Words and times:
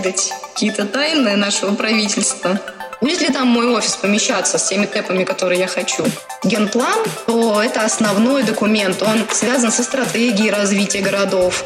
выдать 0.00 0.32
какие-то 0.54 0.86
тайны 0.86 1.36
нашего 1.36 1.74
правительства. 1.74 2.58
Будет 3.00 3.20
ли 3.20 3.28
там 3.28 3.48
мой 3.48 3.66
офис 3.66 3.96
помещаться 3.96 4.58
с 4.58 4.68
теми 4.68 4.86
тэпами, 4.86 5.24
которые 5.24 5.60
я 5.60 5.66
хочу? 5.66 6.04
Генплан, 6.42 6.98
то 7.26 7.62
это 7.62 7.82
основной 7.82 8.42
документ. 8.42 9.02
Он 9.02 9.26
связан 9.30 9.70
со 9.70 9.82
стратегией 9.82 10.50
развития 10.50 11.00
городов. 11.00 11.64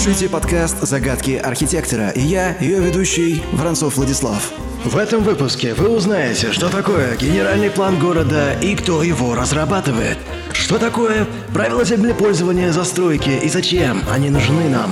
Слушаете 0.00 0.30
подкаст 0.30 0.78
«Загадки 0.80 1.32
архитектора» 1.32 2.08
и 2.08 2.22
я, 2.22 2.56
ее 2.58 2.80
ведущий, 2.80 3.42
Воронцов 3.52 3.96
Владислав. 3.96 4.50
В 4.82 4.96
этом 4.96 5.22
выпуске 5.22 5.74
вы 5.74 5.90
узнаете, 5.90 6.52
что 6.52 6.70
такое 6.70 7.18
генеральный 7.18 7.68
план 7.68 7.98
города 7.98 8.54
и 8.62 8.74
кто 8.76 9.02
его 9.02 9.34
разрабатывает. 9.34 10.16
Что 10.54 10.78
такое 10.78 11.26
правила 11.52 11.84
землепользования 11.84 12.72
застройки 12.72 13.28
и 13.28 13.50
зачем 13.50 14.02
они 14.10 14.30
нужны 14.30 14.70
нам. 14.70 14.90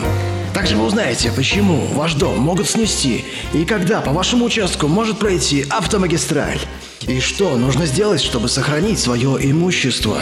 Также 0.53 0.77
вы 0.77 0.84
узнаете, 0.84 1.33
почему 1.33 1.87
ваш 1.95 2.12
дом 2.12 2.39
могут 2.41 2.69
снести 2.69 3.25
и 3.55 3.65
когда 3.65 4.03
по 4.03 4.12
вашему 4.12 4.45
участку 4.45 4.89
может 4.89 5.19
пройти 5.19 5.65
автомагистраль. 5.70 6.61
И 7.06 7.20
что 7.20 7.56
нужно 7.56 7.87
сделать, 7.87 8.20
чтобы 8.20 8.51
сохранить 8.51 8.98
свое 8.98 9.39
имущество. 9.41 10.20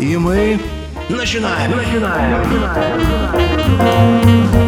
И 0.00 0.16
мы 0.16 0.58
начинаем. 1.08 1.70
Начинаем. 1.70 2.42
Ну 3.68 4.63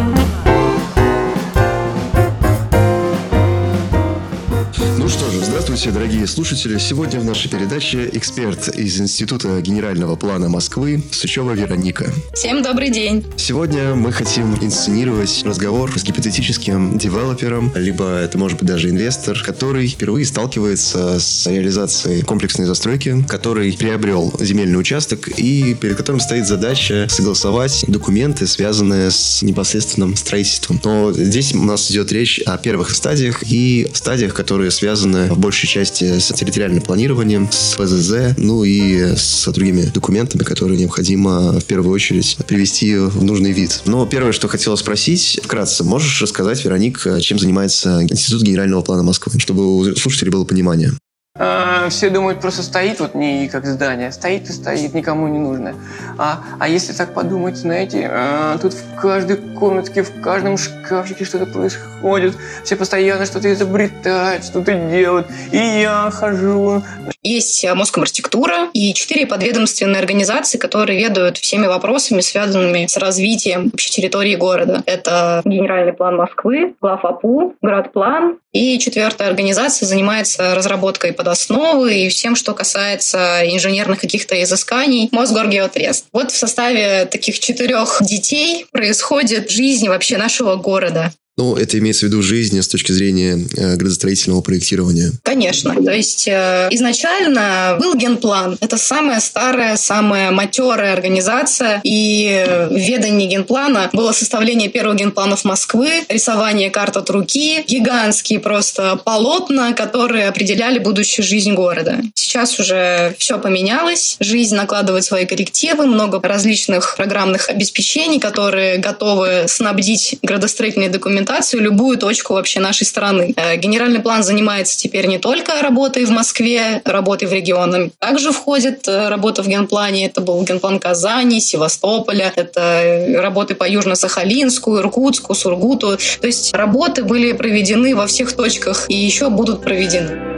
здравствуйте, 5.77 5.99
дорогие 5.99 6.27
слушатели. 6.27 6.79
Сегодня 6.79 7.21
в 7.21 7.25
нашей 7.27 7.51
передаче 7.51 8.09
эксперт 8.15 8.69
из 8.69 8.99
Института 8.99 9.61
генерального 9.61 10.17
плана 10.17 10.49
Москвы 10.49 11.03
Сычева 11.11 11.53
Вероника. 11.53 12.11
Всем 12.33 12.63
добрый 12.63 12.89
день. 12.89 13.27
Сегодня 13.37 13.95
мы 13.95 14.11
хотим 14.11 14.55
инсценировать 14.55 15.43
разговор 15.45 15.93
с 15.95 16.03
гипотетическим 16.03 16.97
девелопером, 16.97 17.71
либо 17.75 18.17
это 18.17 18.39
может 18.39 18.59
быть 18.59 18.67
даже 18.67 18.89
инвестор, 18.89 19.39
который 19.45 19.87
впервые 19.87 20.25
сталкивается 20.25 21.21
с 21.21 21.47
реализацией 21.47 22.23
комплексной 22.23 22.65
застройки, 22.65 23.23
который 23.29 23.71
приобрел 23.75 24.33
земельный 24.41 24.81
участок 24.81 25.29
и 25.29 25.75
перед 25.75 25.99
которым 25.99 26.21
стоит 26.21 26.47
задача 26.47 27.07
согласовать 27.11 27.85
документы, 27.87 28.47
связанные 28.47 29.11
с 29.11 29.43
непосредственным 29.43 30.17
строительством. 30.17 30.81
Но 30.83 31.13
здесь 31.13 31.55
у 31.55 31.63
нас 31.63 31.91
идет 31.91 32.13
речь 32.13 32.41
о 32.47 32.57
первых 32.57 32.93
стадиях 32.93 33.43
и 33.43 33.87
стадиях, 33.93 34.33
которые 34.33 34.71
связаны 34.71 35.31
в 35.31 35.39
большей 35.39 35.66
части 35.67 36.19
с 36.19 36.33
территориальным 36.33 36.83
планированием, 36.83 37.49
с 37.51 37.75
ПЗЗ, 37.75 38.37
ну 38.37 38.65
и 38.65 39.15
с 39.17 39.47
другими 39.53 39.83
документами, 39.83 40.43
которые 40.43 40.79
необходимо 40.79 41.61
в 41.61 41.65
первую 41.65 41.95
очередь 41.95 42.37
привести 42.47 42.97
в 42.97 43.23
нужный 43.23 43.53
вид. 43.53 43.83
Но 43.87 44.07
первое, 44.07 44.33
что 44.33 44.49
хотела 44.49 44.77
спросить, 44.77 45.41
вкратце, 45.43 45.85
можешь 45.85 46.23
рассказать, 46.23 46.65
Вероник, 46.65 47.07
чем 47.21 47.39
занимается 47.39 48.03
Институт 48.03 48.43
генерального 48.43 48.83
плана 48.83 49.03
Москвы, 49.03 49.39
чтобы 49.39 49.77
у 49.77 49.95
слушателей 49.97 50.31
было 50.31 50.45
понимание? 50.45 50.93
А, 51.39 51.89
все 51.91 52.09
думают, 52.11 52.41
просто 52.41 52.63
стоит 52.63 53.01
вот 53.01 53.15
не 53.15 53.49
как 53.49 53.67
здание. 53.67 54.11
Стоит 54.13 54.49
и 54.49 54.53
стоит, 54.53 54.95
никому 54.95 55.29
не 55.29 55.39
нужно. 55.39 55.75
А, 56.19 56.41
а 56.59 56.69
если 56.69 56.93
так 56.93 57.13
подумать, 57.13 57.57
знаете, 57.57 58.09
а, 58.11 58.57
тут 58.59 58.73
в 58.73 59.01
каждой 59.01 59.37
комнатке, 59.37 60.03
в 60.03 60.21
каждом 60.21 60.57
шкафчике 60.57 61.25
что-то 61.25 61.47
происходит. 61.47 62.35
Все 62.65 62.77
постоянно 62.77 63.27
что-то 63.27 63.53
изобретают, 63.53 64.45
что-то 64.45 64.75
делают. 64.75 65.27
И 65.53 65.57
я 65.57 66.11
хожу. 66.11 66.83
Есть 67.23 67.67
Москомархитектура 67.75 68.69
и 68.73 68.95
четыре 68.95 69.27
подведомственные 69.27 69.99
организации, 69.99 70.59
которые 70.59 70.99
ведают 70.99 71.39
всеми 71.39 71.67
вопросами, 71.67 72.21
связанными 72.21 72.87
с 72.87 72.97
развитием 72.97 73.71
вообще 73.73 73.91
территории 73.91 74.37
города. 74.37 74.83
Это 74.87 75.43
Генеральный 75.45 75.93
план 75.93 76.17
Москвы, 76.17 76.75
Главапу, 76.81 77.55
Градплан 77.61 78.39
и 78.57 78.79
четвертая 78.79 79.29
организация 79.29 79.87
занимается 79.87 80.55
разработкой 80.55 81.13
подосновы 81.27 82.05
и 82.05 82.09
всем, 82.09 82.37
что 82.37 82.55
касается 82.55 83.43
инженерных 83.45 84.01
каких-то 84.01 84.41
изысканий, 84.41 85.09
Мосгоргеотрест. 85.11 86.07
Вот 86.13 86.31
в 86.31 86.37
составе 86.37 87.07
таких 87.07 87.41
четырех 87.41 87.99
детей 88.01 88.67
происходит 88.71 89.51
жизнь 89.51 89.89
вообще 89.89 90.19
нашего 90.19 90.55
города. 90.55 91.13
Ну, 91.39 91.55
это 91.55 91.79
имеется 91.79 92.07
в 92.07 92.09
виду 92.09 92.23
жизнь 92.23 92.61
с 92.61 92.67
точки 92.67 92.93
зрения 92.93 93.39
э, 93.57 93.77
градостроительного 93.77 94.41
проектирования. 94.41 95.13
Конечно. 95.23 95.75
То 95.75 95.91
есть 95.91 96.27
э, 96.27 96.69
изначально 96.71 97.77
был 97.79 97.95
генплан. 97.95 98.57
Это 98.61 98.79
самая 98.79 99.21
старая, 99.21 99.77
самая 99.77 100.31
матерая 100.31 100.95
организация. 100.95 101.83
И 101.85 102.43
в 102.71 102.75
ведении 102.75 103.29
генплана 103.29 103.91
было 103.93 104.13
составление 104.13 104.71
первых 104.71 104.97
генпланов 104.97 105.45
Москвы, 105.45 105.91
рисование 106.09 106.71
карт 106.71 106.97
от 106.97 107.11
руки, 107.11 107.65
гигантские 107.69 108.41
просто 108.41 108.99
полотна, 109.05 109.75
которые 109.75 110.29
определяли 110.29 110.79
будущую 110.79 111.27
жизнь 111.27 111.53
города. 111.53 112.01
Сейчас 112.15 112.59
уже 112.59 113.15
все 113.19 113.39
поменялось. 113.39 114.17
Жизнь 114.21 114.55
накладывает 114.57 115.05
свои 115.05 115.27
коррективы, 115.27 115.85
много 115.85 116.19
различных 116.27 116.97
программных 116.97 117.51
обеспечений, 117.51 118.21
которые 118.21 118.79
готовы 118.79 119.45
снабдить 119.49 120.19
градостроительные 120.23 120.89
документы 120.89 121.26
документацию, 121.27 121.63
любую 121.63 121.99
точку 121.99 122.35
вообще 122.35 122.61
нашей 122.61 122.87
страны. 122.87 123.35
Э, 123.37 123.57
генеральный 123.57 124.01
план 124.01 124.23
занимается 124.23 124.79
теперь 124.79 125.07
не 125.07 125.19
только 125.19 125.61
работой 125.63 126.05
в 126.05 126.11
Москве, 126.11 126.81
работой 126.85 127.29
в 127.29 127.33
регионах. 127.33 127.91
Также 127.99 128.33
входит 128.33 128.87
э, 128.89 129.09
работа 129.09 129.43
в 129.43 129.49
генплане. 129.49 130.07
Это 130.07 130.21
был 130.21 130.43
генплан 130.43 130.79
Казани, 130.79 131.41
Севастополя. 131.41 132.33
Это 132.37 133.07
работы 133.17 133.55
по 133.55 133.69
Южно-Сахалинску, 133.69 134.79
Иркутску, 134.79 135.35
Сургуту. 135.35 135.99
То 136.21 136.27
есть 136.27 136.55
работы 136.55 137.03
были 137.03 137.33
проведены 137.33 137.95
во 137.95 138.07
всех 138.07 138.33
точках 138.33 138.87
и 138.89 138.95
еще 138.95 139.29
будут 139.29 139.63
проведены. 139.63 140.36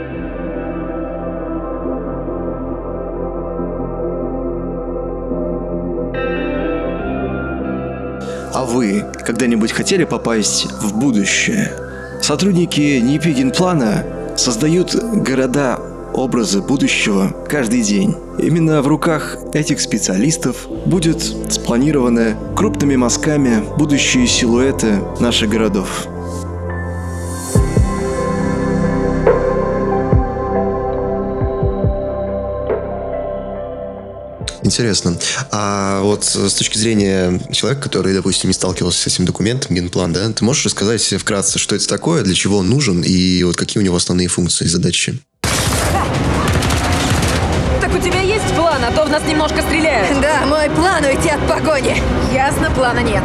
Вы 8.69 9.03
когда-нибудь 9.25 9.71
хотели 9.71 10.03
попасть 10.03 10.71
в 10.71 10.97
будущее? 10.97 11.71
Сотрудники 12.21 12.99
НИПИ 12.99 13.31
Генплана 13.31 14.05
создают 14.37 14.95
города 14.95 15.79
образы 16.13 16.61
будущего 16.61 17.35
каждый 17.47 17.81
день. 17.81 18.15
Именно 18.37 18.81
в 18.81 18.87
руках 18.87 19.37
этих 19.53 19.81
специалистов 19.81 20.67
будет 20.85 21.21
спланированы 21.21 22.35
крупными 22.55 22.95
мазками 22.95 23.63
будущие 23.77 24.27
силуэты 24.27 24.99
наших 25.19 25.49
городов. 25.49 26.07
Интересно. 34.69 35.17
А 35.49 35.99
вот 36.03 36.25
с 36.25 36.53
точки 36.53 36.77
зрения 36.77 37.41
человека, 37.51 37.81
который, 37.81 38.13
допустим, 38.13 38.49
не 38.51 38.53
сталкивался 38.53 39.01
с 39.01 39.07
этим 39.07 39.25
документом, 39.25 39.75
генплан, 39.75 40.13
да, 40.13 40.31
ты 40.31 40.45
можешь 40.45 40.63
рассказать 40.63 41.01
вкратце, 41.01 41.57
что 41.57 41.75
это 41.75 41.87
такое, 41.87 42.21
для 42.21 42.35
чего 42.35 42.59
он 42.59 42.69
нужен 42.69 43.01
и 43.01 43.41
вот 43.41 43.55
какие 43.55 43.81
у 43.81 43.83
него 43.83 43.95
основные 43.95 44.27
функции 44.27 44.65
и 44.65 44.67
задачи? 44.67 45.17
Так 47.81 47.95
у 47.95 47.97
тебя 47.97 48.21
есть 48.21 48.45
план, 48.55 48.83
а 48.83 48.91
то 48.91 49.05
в 49.05 49.09
нас 49.09 49.23
немножко 49.27 49.63
стреляют. 49.63 50.21
Да, 50.21 50.45
мой 50.45 50.69
план 50.69 51.03
уйти 51.03 51.29
от 51.29 51.47
погони. 51.47 51.99
Ясно, 52.31 52.69
плана 52.69 52.99
нет. 52.99 53.23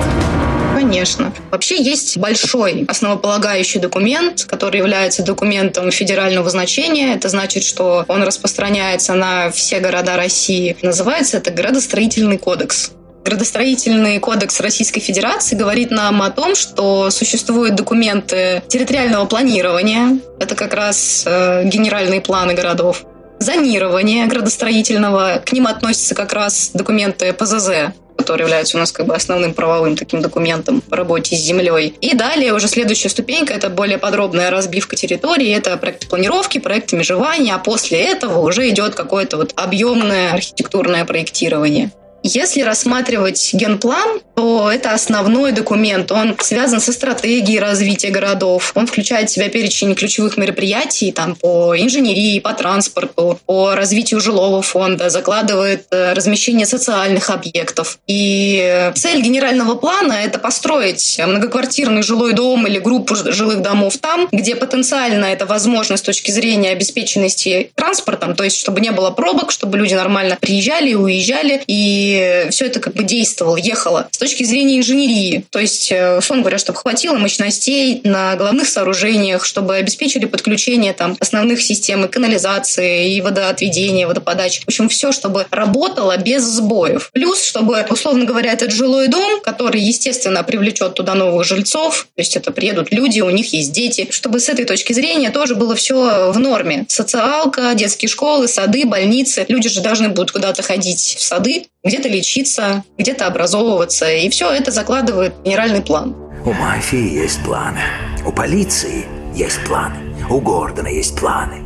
Конечно. 0.75 1.33
Вообще 1.51 1.81
есть 1.81 2.19
большой 2.19 2.85
основополагающий 2.89 3.79
документ, 3.79 4.45
который 4.45 4.79
является 4.79 5.23
документом 5.23 5.91
федерального 5.91 6.51
значения. 6.51 7.15
Это 7.15 7.29
значит, 7.29 7.65
что 7.65 8.05
он 8.09 8.23
распространяется 8.25 9.15
на 9.15 9.51
все 9.51 9.79
города 9.79 10.17
России. 10.17 10.77
Называется 10.83 11.37
это 11.37 11.51
градостроительный 11.51 12.39
кодекс. 12.39 12.91
Градостроительный 13.25 14.19
кодекс 14.19 14.61
Российской 14.61 15.01
Федерации 15.01 15.57
говорит 15.57 15.91
нам 15.91 16.21
о 16.21 16.31
том, 16.31 16.55
что 16.55 17.09
существуют 17.11 17.75
документы 17.75 18.63
территориального 18.69 19.25
планирования. 19.25 20.19
Это 20.39 20.55
как 20.55 20.75
раз 20.75 21.25
э, 21.25 21.65
генеральные 21.65 22.21
планы 22.21 22.53
городов 22.53 23.07
зонирования 23.39 24.27
градостроительного. 24.27 25.43
К 25.45 25.53
ним 25.53 25.67
относятся 25.67 26.15
как 26.15 26.33
раз 26.33 26.71
документы 26.75 27.33
ПЗЗ, 27.33 27.95
который 28.25 28.41
является 28.41 28.79
у 28.79 28.81
нас 28.81 28.91
как 28.91 29.05
бы 29.05 29.15
основным 29.15 29.53
правовым 29.53 29.97
таким 29.97 30.23
документом 30.23 30.81
по 30.81 30.97
работе 30.97 31.37
с 31.37 31.41
землей. 31.41 31.95
И 32.01 32.17
далее 32.17 32.55
уже 32.55 32.69
следующая 32.69 33.11
ступенька– 33.11 33.53
это 33.55 33.69
более 33.69 33.99
подробная 33.99 34.51
разбивка 34.51 34.97
территории, 34.97 35.55
это 35.55 35.77
проекты 35.77 36.07
планировки, 36.07 36.57
проекты 36.59 36.97
межевания, 36.97 37.55
а 37.55 37.59
после 37.59 38.01
этого 38.01 38.39
уже 38.39 38.67
идет 38.71 38.95
какое-то 38.95 39.37
вот 39.37 39.53
объемное 39.57 40.33
архитектурное 40.33 41.05
проектирование. 41.05 41.91
Если 42.27 42.63
рассматривать 42.63 43.51
генплан, 43.53 44.19
то 44.35 44.71
это 44.73 44.93
основной 44.93 45.53
документ. 45.53 46.11
Он 46.11 46.35
связан 46.41 46.81
со 46.81 46.91
стратегией 46.91 47.59
развития 47.59 48.09
городов. 48.09 48.73
Он 48.75 48.87
включает 48.87 49.29
в 49.29 49.35
себя 49.35 49.51
перечень 49.51 49.95
ключевых 49.95 50.39
мероприятий 50.39 51.13
там, 51.13 51.37
по 51.37 51.79
инженерии, 51.79 52.41
по 52.41 52.55
транспорту, 52.55 53.39
по 53.45 53.75
развитию 53.75 54.21
жилого 54.21 54.63
фонда, 54.63 55.11
закладывает 55.11 55.87
э, 55.91 56.15
размещение 56.15 56.65
социальных 56.65 57.29
объектов. 57.29 57.99
И 58.07 58.91
цель 58.95 59.21
генерального 59.21 59.75
плана– 59.75 60.13
это 60.25 60.39
построить 60.39 61.21
многоквартирный 61.23 62.03
жилой 62.03 62.33
дом 62.33 62.67
или 62.67 62.79
группу 62.79 63.17
жилых 63.17 63.61
домов 63.61 63.99
там, 63.99 64.29
где 64.33 64.57
потенциально 64.57 65.27
это 65.27 65.45
возможно 65.45 65.99
с 65.99 66.03
точки 66.03 66.31
зрения 66.31 66.71
обеспеченности 66.71 67.71
транспортом, 67.75 68.35
то 68.35 68.45
есть 68.45 68.57
чтобы 68.57 68.81
не 68.81 68.93
было 68.93 69.11
пробок, 69.11 69.51
чтобы 69.51 69.77
люди 69.77 69.93
нормально 69.93 70.39
приезжали 70.41 70.91
и 70.91 70.95
уезжали, 70.95 71.63
и 71.67 72.14
все 72.51 72.67
это 72.67 72.81
как 72.81 72.95
бы 72.95 73.05
действовало, 73.05 73.57
ехало. 73.57 74.09
С 74.11 74.19
точки 74.19 74.45
зрения 74.45 74.79
инженерии, 74.79 75.45
то 75.51 75.59
есть, 75.59 75.91
э, 75.93 76.19
условно 76.19 76.43
говоря, 76.43 76.59
чтобы 76.59 76.79
хватило 76.79 77.17
мощностей 77.17 78.01
на 78.05 78.37
главных 78.37 78.69
сооружениях, 78.69 79.45
чтобы 79.45 79.77
обеспечили 79.77 80.27
подключение 80.27 80.93
там 80.93 81.17
основных 81.21 81.63
систем 81.63 82.05
и 82.05 82.09
канализации, 82.09 83.15
и 83.15 83.21
водоотведения, 83.21 84.07
водоподачи. 84.07 84.61
В 84.63 84.69
общем, 84.69 84.89
все, 84.89 85.13
чтобы 85.13 85.47
работало 85.51 86.17
без 86.17 86.43
сбоев. 86.45 87.11
Плюс, 87.13 87.43
чтобы, 87.43 87.85
условно 87.89 88.25
говоря, 88.25 88.53
этот 88.53 88.71
жилой 88.71 89.09
дом, 89.09 89.41
который, 89.43 89.81
естественно, 89.81 90.43
привлечет 90.43 90.95
туда 90.95 91.15
новых 91.15 91.45
жильцов, 91.45 92.09
то 92.15 92.21
есть 92.21 92.37
это 92.37 92.51
приедут 92.53 92.93
люди, 92.93 93.21
у 93.21 93.31
них 93.31 93.53
есть 93.53 93.73
дети, 93.73 94.09
чтобы 94.11 94.41
с 94.41 94.49
этой 94.49 94.65
точки 94.65 94.93
зрения 94.93 95.31
тоже 95.31 95.55
было 95.55 95.75
все 95.75 96.33
в 96.33 96.39
норме. 96.39 96.87
Социалка, 96.89 97.75
детские 97.75 98.09
школы, 98.09 98.49
сады, 98.49 98.85
больницы. 98.85 99.45
Люди 99.49 99.69
же 99.69 99.81
должны 99.81 100.09
будут 100.09 100.33
куда-то 100.33 100.63
ходить 100.63 101.17
в 101.19 101.23
сады, 101.23 101.67
где-то 101.85 102.09
лечиться, 102.09 102.83
где-то 102.99 103.27
образовываться. 103.27 104.11
И 104.11 104.29
все 104.31 104.51
это 104.51 104.71
закладывает 104.71 105.35
генеральный 105.45 105.83
план. 105.83 106.17
У 106.45 106.53
мафии 106.53 107.15
есть 107.15 107.43
планы. 107.45 107.81
У 108.25 108.33
полиции 108.33 109.05
есть 109.35 109.63
планы. 109.65 109.97
У 110.31 110.41
Гордона 110.41 110.89
есть 110.89 111.19
планы. 111.19 111.63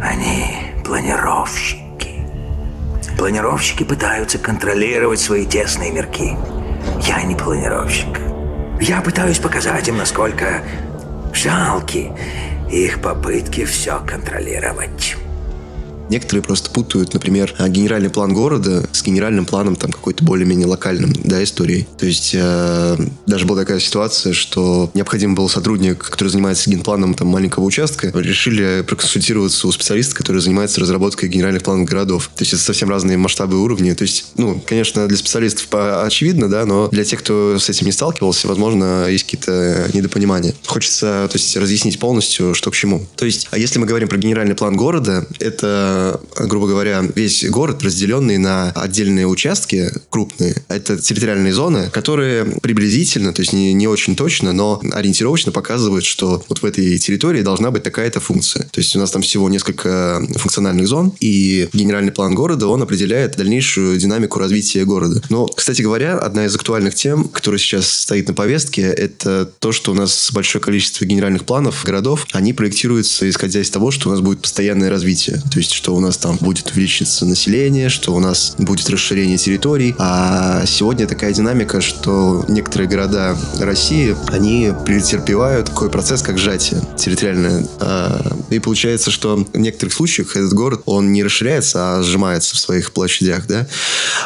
Они 0.00 0.46
планировщики. 0.84 2.26
Планировщики 3.18 3.84
пытаются 3.84 4.38
контролировать 4.38 5.20
свои 5.20 5.46
тесные 5.46 5.92
мирки. 5.92 6.36
Я 7.06 7.22
не 7.22 7.34
планировщик. 7.34 8.18
Я 8.80 9.00
пытаюсь 9.00 9.38
показать 9.38 9.86
им, 9.86 9.98
насколько 9.98 10.62
жалки 11.32 12.10
их 12.70 13.00
попытки 13.00 13.64
все 13.64 14.00
контролировать. 14.00 15.16
Некоторые 16.08 16.42
просто 16.42 16.70
путают, 16.70 17.14
например, 17.14 17.54
генеральный 17.68 18.10
план 18.10 18.32
города 18.34 18.84
с 18.92 19.02
генеральным 19.02 19.46
планом 19.46 19.76
там 19.76 19.90
какой-то 19.90 20.24
более-менее 20.24 20.66
локальным, 20.66 21.12
да, 21.24 21.42
историей. 21.42 21.86
То 21.98 22.06
есть 22.06 22.32
э, 22.34 22.96
даже 23.26 23.46
была 23.46 23.60
такая 23.60 23.80
ситуация, 23.80 24.32
что 24.32 24.90
необходим 24.94 25.34
был 25.34 25.48
сотрудник, 25.48 25.98
который 25.98 26.28
занимается 26.28 26.70
генпланом 26.70 27.14
там 27.14 27.28
маленького 27.28 27.64
участка. 27.64 28.10
Решили 28.14 28.82
проконсультироваться 28.86 29.66
у 29.66 29.72
специалиста, 29.72 30.14
который 30.14 30.40
занимается 30.40 30.80
разработкой 30.80 31.28
генеральных 31.28 31.62
планов 31.62 31.86
городов. 31.86 32.30
То 32.34 32.42
есть 32.42 32.52
это 32.52 32.62
совсем 32.62 32.90
разные 32.90 33.16
масштабы 33.16 33.54
и 33.54 33.58
уровни. 33.58 33.92
То 33.92 34.02
есть, 34.02 34.32
ну, 34.36 34.62
конечно, 34.66 35.06
для 35.08 35.16
специалистов 35.16 35.68
очевидно, 35.72 36.48
да, 36.48 36.66
но 36.66 36.88
для 36.88 37.04
тех, 37.04 37.20
кто 37.20 37.58
с 37.58 37.68
этим 37.68 37.86
не 37.86 37.92
сталкивался, 37.92 38.48
возможно, 38.48 39.06
есть 39.08 39.24
какие-то 39.24 39.88
недопонимания. 39.92 40.54
Хочется, 40.66 41.28
то 41.30 41.38
есть, 41.38 41.56
разъяснить 41.56 41.98
полностью, 41.98 42.54
что 42.54 42.70
к 42.70 42.74
чему. 42.74 43.06
То 43.16 43.24
есть, 43.24 43.48
а 43.50 43.58
если 43.58 43.78
мы 43.78 43.86
говорим 43.86 44.08
про 44.08 44.18
генеральный 44.18 44.54
план 44.54 44.76
города, 44.76 45.26
это 45.38 46.01
Э, 46.02 46.18
грубо 46.46 46.66
говоря, 46.66 47.04
весь 47.14 47.44
город, 47.48 47.82
разделенный 47.82 48.38
на 48.38 48.70
отдельные 48.70 49.26
участки 49.26 49.92
крупные. 50.10 50.56
Это 50.68 50.98
территориальные 50.98 51.52
зоны, 51.52 51.90
которые 51.90 52.44
приблизительно, 52.44 53.32
то 53.32 53.42
есть 53.42 53.52
не, 53.52 53.72
не 53.72 53.86
очень 53.86 54.16
точно, 54.16 54.52
но 54.52 54.80
ориентировочно 54.92 55.52
показывают, 55.52 56.04
что 56.04 56.44
вот 56.48 56.62
в 56.62 56.64
этой 56.64 56.98
территории 56.98 57.42
должна 57.42 57.70
быть 57.70 57.82
такая-то 57.82 58.20
функция. 58.20 58.64
То 58.70 58.80
есть 58.80 58.94
у 58.96 58.98
нас 58.98 59.10
там 59.10 59.22
всего 59.22 59.48
несколько 59.48 60.22
функциональных 60.36 60.86
зон, 60.86 61.12
и 61.20 61.68
генеральный 61.72 62.12
план 62.12 62.34
города, 62.34 62.66
он 62.66 62.82
определяет 62.82 63.36
дальнейшую 63.36 63.98
динамику 63.98 64.38
развития 64.38 64.84
города. 64.84 65.22
Но, 65.28 65.46
кстати 65.46 65.82
говоря, 65.82 66.18
одна 66.18 66.46
из 66.46 66.54
актуальных 66.54 66.94
тем, 66.94 67.28
которая 67.28 67.58
сейчас 67.58 67.90
стоит 67.90 68.28
на 68.28 68.34
повестке, 68.34 68.82
это 68.82 69.50
то, 69.58 69.72
что 69.72 69.92
у 69.92 69.94
нас 69.94 70.30
большое 70.32 70.62
количество 70.62 71.04
генеральных 71.04 71.44
планов 71.44 71.84
городов, 71.84 72.26
они 72.32 72.52
проектируются 72.52 73.28
исходя 73.28 73.60
из 73.60 73.70
того, 73.70 73.90
что 73.90 74.08
у 74.08 74.12
нас 74.12 74.20
будет 74.20 74.40
постоянное 74.40 74.90
развитие. 74.90 75.42
То 75.50 75.58
есть, 75.58 75.72
что 75.82 75.96
у 75.96 76.00
нас 76.00 76.16
там 76.16 76.36
будет 76.36 76.70
увеличиться 76.70 77.26
население, 77.26 77.88
что 77.88 78.14
у 78.14 78.20
нас 78.20 78.54
будет 78.56 78.88
расширение 78.88 79.36
территорий. 79.36 79.96
А 79.98 80.64
сегодня 80.64 81.08
такая 81.08 81.32
динамика, 81.32 81.80
что 81.80 82.44
некоторые 82.46 82.88
города 82.88 83.36
России, 83.58 84.16
они 84.28 84.70
претерпевают 84.86 85.66
такой 85.66 85.90
процесс, 85.90 86.22
как 86.22 86.38
сжатие 86.38 86.80
территориальное. 86.96 87.66
А, 87.80 88.24
и 88.48 88.60
получается, 88.60 89.10
что 89.10 89.44
в 89.52 89.58
некоторых 89.58 89.92
случаях 89.92 90.36
этот 90.36 90.52
город, 90.52 90.82
он 90.86 91.12
не 91.12 91.24
расширяется, 91.24 91.96
а 91.98 92.02
сжимается 92.04 92.54
в 92.54 92.60
своих 92.60 92.92
площадях, 92.92 93.48
да. 93.48 93.66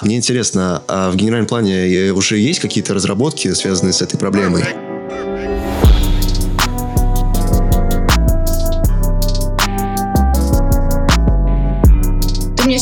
Мне 0.02 0.18
интересно, 0.18 0.82
а 0.88 1.10
в 1.10 1.16
генеральном 1.16 1.46
плане 1.46 2.12
уже 2.12 2.36
есть 2.36 2.60
какие-то 2.60 2.92
разработки, 2.92 3.50
связанные 3.54 3.94
с 3.94 4.02
этой 4.02 4.18
проблемой? 4.18 4.62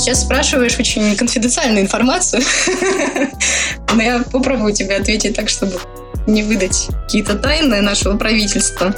Сейчас 0.04 0.20
спрашиваешь 0.20 0.78
очень 0.78 1.16
конфиденциальную 1.16 1.80
информацию, 1.80 2.42
но 3.94 4.02
я 4.02 4.22
попробую 4.30 4.74
тебе 4.74 4.96
ответить 4.96 5.34
так, 5.34 5.48
чтобы 5.48 5.80
не 6.26 6.42
выдать 6.42 6.88
какие-то 7.04 7.36
тайны 7.36 7.80
нашего 7.80 8.14
правительства. 8.18 8.94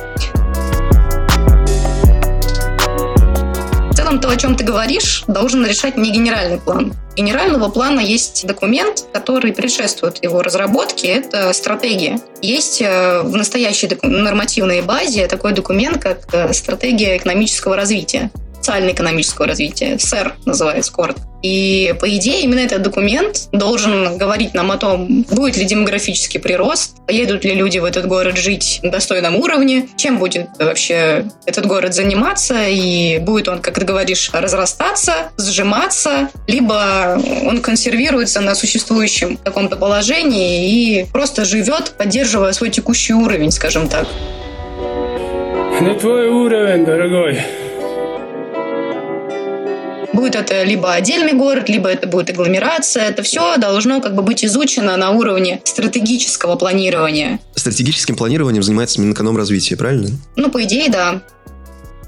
В 3.88 3.94
целом, 3.94 4.18
то, 4.20 4.30
о 4.30 4.36
чем 4.36 4.56
ты 4.56 4.64
говоришь, 4.64 5.22
должен 5.28 5.64
решать 5.64 5.96
не 5.96 6.10
генеральный 6.10 6.58
план. 6.58 6.92
Генерального 7.14 7.68
плана 7.68 8.00
есть 8.00 8.44
документ, 8.44 9.04
который 9.12 9.52
предшествует 9.52 10.20
его 10.24 10.42
разработке. 10.42 11.06
Это 11.06 11.52
стратегия. 11.52 12.18
Есть 12.42 12.82
э, 12.82 13.22
в 13.22 13.36
настоящей 13.36 13.88
нормативной 14.02 14.82
базе 14.82 15.28
такой 15.28 15.52
документ, 15.52 16.02
как 16.02 16.34
э, 16.34 16.52
стратегия 16.52 17.16
экономического 17.16 17.76
развития 17.76 18.30
социально-экономического 18.56 19.46
развития, 19.46 19.98
СЭР 19.98 20.34
называется 20.44 20.92
коротко. 20.92 21.22
И, 21.42 21.94
по 22.00 22.08
идее, 22.16 22.42
именно 22.42 22.60
этот 22.60 22.82
документ 22.82 23.48
должен 23.52 24.18
говорить 24.18 24.54
нам 24.54 24.72
о 24.72 24.78
том, 24.78 25.24
будет 25.30 25.56
ли 25.56 25.64
демографический 25.64 26.40
прирост, 26.40 26.96
поедут 27.06 27.44
ли 27.44 27.54
люди 27.54 27.78
в 27.78 27.84
этот 27.84 28.06
город 28.06 28.36
жить 28.36 28.80
на 28.82 28.90
достойном 28.90 29.36
уровне, 29.36 29.88
чем 29.96 30.18
будет 30.18 30.48
вообще 30.58 31.26
этот 31.44 31.66
город 31.66 31.94
заниматься, 31.94 32.66
и 32.66 33.18
будет 33.18 33.48
он, 33.48 33.60
как 33.60 33.78
ты 33.78 33.84
говоришь, 33.84 34.30
разрастаться, 34.32 35.30
сжиматься, 35.38 36.30
либо 36.48 37.20
он 37.44 37.60
консервируется 37.60 38.40
на 38.40 38.54
существующем 38.54 39.36
каком-то 39.36 39.76
положении 39.76 40.72
и 40.72 41.06
просто 41.12 41.44
живет, 41.44 41.92
поддерживая 41.96 42.52
свой 42.54 42.70
текущий 42.70 43.14
уровень, 43.14 43.52
скажем 43.52 43.88
так. 43.88 44.08
На 45.80 45.94
твой 45.94 46.28
уровень, 46.28 46.84
дорогой. 46.84 47.40
Будет 50.16 50.34
это 50.34 50.62
либо 50.62 50.94
отдельный 50.94 51.34
город, 51.34 51.68
либо 51.68 51.90
это 51.90 52.06
будет 52.08 52.30
агломерация. 52.30 53.04
Это 53.10 53.22
все 53.22 53.58
должно 53.58 54.00
как 54.00 54.14
бы 54.14 54.22
быть 54.22 54.42
изучено 54.46 54.96
на 54.96 55.10
уровне 55.10 55.60
стратегического 55.64 56.56
планирования. 56.56 57.38
Стратегическим 57.54 58.16
планированием 58.16 58.62
занимается 58.62 58.98
Минэкономразвитие, 59.02 59.76
правильно? 59.76 60.08
Ну, 60.36 60.50
по 60.50 60.64
идее, 60.64 60.88
да. 60.88 61.20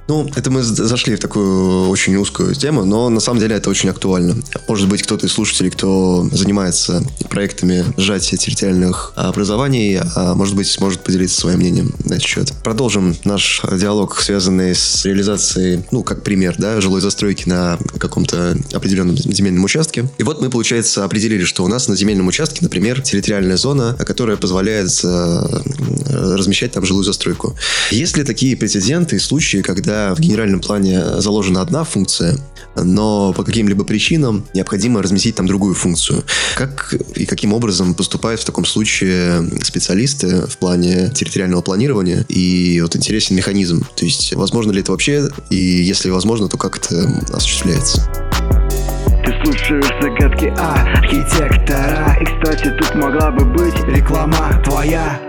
Ну, 0.09 0.27
это 0.35 0.51
мы 0.51 0.63
зашли 0.63 1.17
в 1.17 1.21
такую 1.21 1.91
очень 1.91 2.17
узкую 2.17 2.55
тему, 2.55 2.87
но 2.87 3.11
на 3.11 3.21
самом 3.21 3.41
деле 3.41 3.57
это 3.57 3.69
очень 3.69 3.91
актуально. 3.91 4.37
Может 4.67 4.89
быть, 4.89 5.03
кто-то 5.03 5.27
из 5.27 5.33
слушателей, 5.33 5.71
кто 5.71 6.27
занимается 6.33 7.05
проектами 7.29 7.85
сжатия 7.99 8.39
территориальных 8.39 9.13
образований, 9.17 10.01
а 10.17 10.35
может 10.35 10.57
быть, 10.57 10.67
сможет 10.67 11.01
поделиться 11.01 11.39
своим 11.39 11.59
мнением 11.59 11.95
на 12.07 12.15
этот 12.15 12.23
счет. 12.23 12.55
Продолжим 12.65 13.15
наш 13.25 13.61
диалог, 13.71 14.19
связанный 14.23 14.75
с 14.75 15.05
реализацией, 15.05 15.85
ну, 15.91 16.03
как 16.03 16.23
пример, 16.23 16.55
да, 16.57 16.81
жилой 16.81 17.03
застройки 17.03 17.47
на 17.47 17.79
каком-то 17.99 18.57
определенном 18.73 19.19
земельном 19.19 19.65
участке. 19.65 20.09
И 20.17 20.23
вот 20.23 20.41
мы, 20.41 20.49
получается, 20.49 21.05
определили, 21.05 21.45
что 21.45 21.65
у 21.65 21.69
нас 21.69 21.87
на 21.87 21.95
земельном 21.97 22.29
участке, 22.29 22.61
например, 22.63 23.03
территориальная 23.03 23.59
зона, 23.59 23.95
которая 24.07 24.39
позволяет 24.39 24.89
э, 25.05 25.61
размещать 26.09 26.73
там 26.73 26.87
жилую 26.87 27.05
застройку. 27.05 27.55
Есть 27.91 28.17
ли 28.17 28.25
такие 28.25 28.57
прецеденты 28.57 29.17
и 29.17 29.19
случаи, 29.19 29.59
когда 29.59 29.98
в 30.17 30.21
генеральном 30.21 30.61
плане 30.61 31.21
заложена 31.21 31.61
одна 31.63 31.85
функция, 31.85 32.39
но 32.77 33.33
по 33.33 33.43
каким-либо 33.45 33.85
причинам 33.85 34.45
необходимо 34.55 35.03
разместить 35.03 35.35
там 35.37 35.47
другую 35.47 35.75
функцию. 35.75 36.25
Как 36.57 36.95
и 37.15 37.27
каким 37.27 37.53
образом 37.53 37.95
поступают 37.95 38.41
в 38.41 38.45
таком 38.45 38.65
случае 38.65 39.49
специалисты 39.63 40.47
в 40.47 40.59
плане 40.59 41.11
территориального 41.11 41.63
планирования? 41.63 42.25
И 42.29 42.81
вот 42.81 42.97
интересен 42.97 43.37
механизм. 43.37 43.87
То 43.97 44.05
есть, 44.05 44.35
возможно 44.35 44.73
ли 44.73 44.81
это 44.81 44.93
вообще? 44.93 45.29
И 45.51 45.57
если 45.57 46.11
возможно, 46.11 46.49
то 46.49 46.57
как 46.57 46.79
это 46.79 47.11
осуществляется? 47.33 48.09
Ты 49.25 49.35
слушаешь 49.45 49.89
архитектора 51.09 52.17
И, 52.21 52.25
кстати, 52.25 52.71
тут 52.79 52.95
могла 52.95 53.31
бы 53.31 53.45
быть 53.45 53.75
реклама 53.89 54.63
твоя 54.65 55.28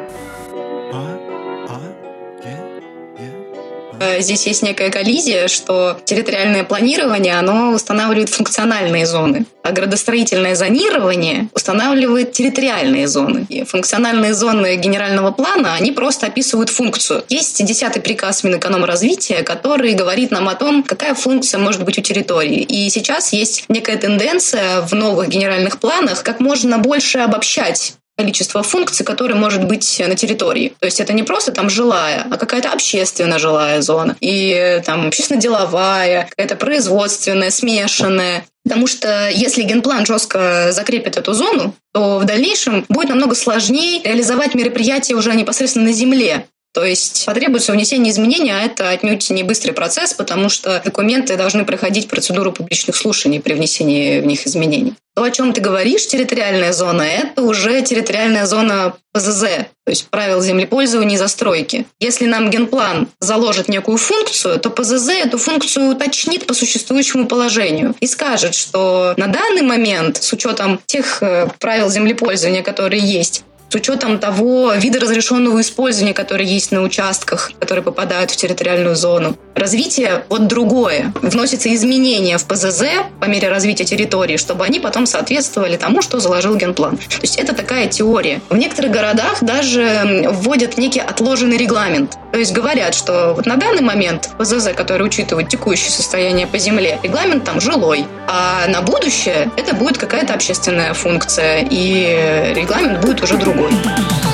здесь 4.20 4.46
есть 4.48 4.64
некая 4.64 4.90
коллизия, 4.90 5.48
что 5.48 6.00
территориальное 6.06 6.64
планирование, 6.64 7.38
оно 7.38 7.72
устанавливает 7.72 8.30
функциональные 8.30 9.06
зоны, 9.06 9.46
а 9.64 9.72
градостроительное 9.72 10.56
зонирование 10.56 11.50
устанавливает 11.54 12.32
территориальные 12.32 13.08
зоны. 13.08 13.46
И 13.50 13.64
функциональные 13.64 14.34
зоны 14.34 14.76
генерального 14.76 15.32
плана, 15.32 15.76
они 15.76 15.92
просто 15.92 16.28
описывают 16.28 16.70
функцию. 16.70 17.24
Есть 17.30 17.64
десятый 17.64 18.02
приказ 18.02 18.44
Минэкономразвития, 18.44 19.44
который 19.44 19.94
говорит 19.94 20.32
нам 20.32 20.48
о 20.50 20.56
том, 20.56 20.84
какая 20.84 21.14
функция 21.14 21.60
может 21.60 21.84
быть 21.84 21.98
у 21.98 22.02
территории. 22.02 22.62
И 22.62 22.90
сейчас 22.90 23.34
есть 23.34 23.66
некая 23.70 23.98
тенденция 23.98 24.82
в 24.82 24.94
новых 24.94 25.30
генеральных 25.30 25.80
планах 25.80 26.24
как 26.24 26.40
можно 26.40 26.78
больше 26.78 27.20
обобщать 27.20 27.94
количество 28.20 28.64
функций, 28.64 29.06
которые 29.06 29.38
может 29.38 29.64
быть 29.64 30.02
на 30.06 30.14
территории. 30.14 30.74
То 30.80 30.86
есть 30.88 31.00
это 31.00 31.14
не 31.14 31.24
просто 31.24 31.54
там 31.54 31.70
жилая, 31.70 32.28
а 32.30 32.36
какая-то 32.36 32.70
общественно 32.70 33.40
жилая 33.40 33.82
зона. 33.82 34.18
И 34.20 34.82
там 34.86 35.08
общественно-деловая, 35.08 36.28
какая-то 36.30 36.58
производственная, 36.58 37.50
смешанная. 37.50 38.44
Потому 38.66 38.88
что 38.88 39.30
если 39.30 39.64
генплан 39.64 40.06
жестко 40.06 40.74
закрепит 40.74 41.16
эту 41.16 41.34
зону, 41.34 41.74
то 41.94 42.20
в 42.20 42.26
дальнейшем 42.26 42.86
будет 42.90 43.08
намного 43.08 43.36
сложнее 43.36 44.02
реализовать 44.04 44.54
мероприятия 44.54 45.16
уже 45.16 45.34
непосредственно 45.34 45.86
на 45.86 45.94
земле. 45.94 46.46
То 46.74 46.86
есть 46.86 47.26
потребуется 47.26 47.72
внесение 47.72 48.12
изменений, 48.12 48.52
а 48.52 48.62
это 48.62 48.90
отнюдь 48.90 49.30
не 49.32 49.44
быстрый 49.44 49.72
процесс, 49.72 50.14
потому 50.14 50.50
что 50.50 50.82
документы 50.86 51.36
должны 51.36 51.66
проходить 51.66 52.08
процедуру 52.08 52.52
публичных 52.52 52.96
слушаний 52.96 53.40
при 53.40 53.54
внесении 53.54 54.20
в 54.20 54.26
них 54.26 54.46
изменений. 54.46 54.94
То, 55.16 55.24
о 55.24 55.32
чем 55.32 55.52
ты 55.52 55.60
говоришь, 55.60 56.08
территориальная 56.08 56.72
зона, 56.72 57.02
это 57.02 57.42
уже 57.42 57.82
территориальная 57.82 58.46
зона 58.46 58.94
ПЗЗ, 59.12 59.42
то 59.86 59.90
есть 59.90 60.08
правил 60.10 60.40
землепользования 60.40 61.16
и 61.16 61.18
застройки. 61.18 61.88
Если 62.00 62.26
нам 62.26 62.50
генплан 62.52 63.10
заложит 63.20 63.68
некую 63.68 63.98
функцию, 63.98 64.60
то 64.60 64.70
ПЗЗ 64.70 65.10
эту 65.10 65.40
функцию 65.40 65.90
уточнит 65.90 66.46
по 66.46 66.54
существующему 66.54 67.28
положению 67.28 67.96
и 68.00 68.06
скажет, 68.06 68.54
что 68.54 69.16
на 69.18 69.28
данный 69.28 69.64
момент, 69.64 70.22
с 70.24 70.32
учетом 70.32 70.80
тех 70.86 71.22
э, 71.24 71.50
правил 71.60 71.90
землепользования, 71.90 72.62
которые 72.62 73.02
есть, 73.02 73.44
с 73.70 73.76
учетом 73.76 74.18
того 74.18 74.74
вида 74.74 75.00
разрешенного 75.00 75.62
использования, 75.62 76.14
который 76.14 76.46
есть 76.46 76.72
на 76.72 76.82
участках, 76.82 77.52
которые 77.60 77.84
попадают 77.84 78.32
в 78.32 78.36
территориальную 78.36 78.96
зону. 78.96 79.38
Развитие 79.54 80.24
вот 80.30 80.48
другое. 80.48 81.14
Вносятся 81.22 81.74
изменения 81.76 82.38
в 82.38 82.46
ПЗЗ 82.46 82.84
по 83.22 83.26
мере 83.26 83.50
развития 83.50 83.86
территории, 83.86 84.38
чтобы 84.38 84.66
они 84.66 84.80
потом 84.80 85.06
соответствовали 85.06 85.78
тому, 85.78 86.02
что 86.02 86.20
заложил 86.20 86.56
генплан. 86.56 86.98
То 86.98 87.22
есть 87.22 87.38
это 87.38 87.54
такая 87.54 87.88
теория. 87.88 88.42
В 88.50 88.58
некоторых 88.58 88.92
городах 88.92 89.38
даже 89.42 90.30
вводят 90.32 90.78
некий 90.78 91.02
отложенный 91.02 91.58
регламент. 91.58 92.18
То 92.32 92.40
есть 92.40 92.54
говорят, 92.54 92.96
что 92.96 93.34
вот 93.36 93.46
на 93.46 93.58
данный 93.58 93.82
момент 93.82 94.30
ПЗЗ, 94.40 94.70
который 94.76 95.06
учитывает 95.06 95.50
текущее 95.50 95.92
состояние 95.92 96.48
по 96.48 96.58
земле, 96.58 96.98
регламент 97.04 97.44
там 97.44 97.62
жилой, 97.62 98.06
а 98.28 98.66
на 98.68 98.82
будущее 98.82 99.52
это 99.58 99.76
будет 99.76 99.98
какая-то 99.98 100.34
общественная 100.34 100.94
функция, 100.94 101.68
и 101.70 102.54
регламент 102.56 103.02
будет 103.02 103.22
уже 103.22 103.38
другой 103.38 103.59
другой. 103.60 104.29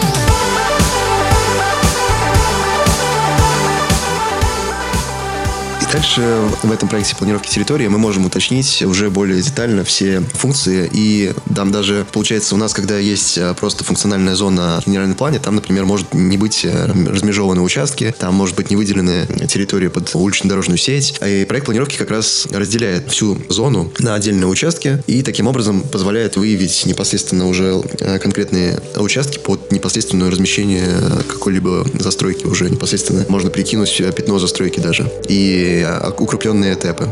Дальше 5.95 6.49
в 6.61 6.73
этом 6.73 6.89
проекте 6.89 7.15
планировки 7.15 7.47
территории 7.47 7.87
мы 7.87 7.97
можем 7.97 8.25
уточнить 8.25 8.81
уже 8.81 9.09
более 9.09 9.41
детально 9.41 9.85
все 9.85 10.19
функции. 10.33 10.89
И 10.91 11.31
там 11.55 11.71
даже, 11.71 12.05
получается, 12.11 12.53
у 12.53 12.57
нас, 12.57 12.73
когда 12.73 12.97
есть 12.97 13.37
э, 13.37 13.53
просто 13.57 13.85
функциональная 13.85 14.35
зона 14.35 14.81
в 14.83 14.89
генеральном 14.89 15.15
плане, 15.15 15.39
там, 15.39 15.55
например, 15.55 15.85
может 15.85 16.13
не 16.13 16.37
быть 16.37 16.65
э, 16.65 16.87
размежеваны 16.87 17.61
участки, 17.61 18.13
там 18.19 18.33
может 18.33 18.57
быть 18.57 18.71
не 18.71 18.75
выделены 18.75 19.25
территории 19.47 19.87
под 19.87 20.13
улично-дорожную 20.13 20.77
сеть. 20.77 21.17
И 21.25 21.45
проект 21.45 21.65
планировки 21.65 21.95
как 21.95 22.11
раз 22.11 22.45
разделяет 22.51 23.09
всю 23.09 23.37
зону 23.47 23.89
на 23.99 24.15
отдельные 24.15 24.47
участки 24.47 25.01
и 25.07 25.23
таким 25.23 25.47
образом 25.47 25.79
позволяет 25.79 26.35
выявить 26.35 26.85
непосредственно 26.85 27.47
уже 27.47 27.81
э, 28.01 28.19
конкретные 28.19 28.81
участки 28.97 29.37
под 29.37 29.71
непосредственное 29.71 30.29
размещение 30.29 30.89
какой-либо 31.29 31.87
застройки 31.93 32.45
уже 32.45 32.69
непосредственно. 32.69 33.25
Можно 33.29 33.49
прикинуть 33.49 33.95
пятно 34.13 34.39
застройки 34.39 34.81
даже. 34.81 35.09
И 35.29 35.84
укрупненные 36.19 36.73
этапы. 36.73 37.07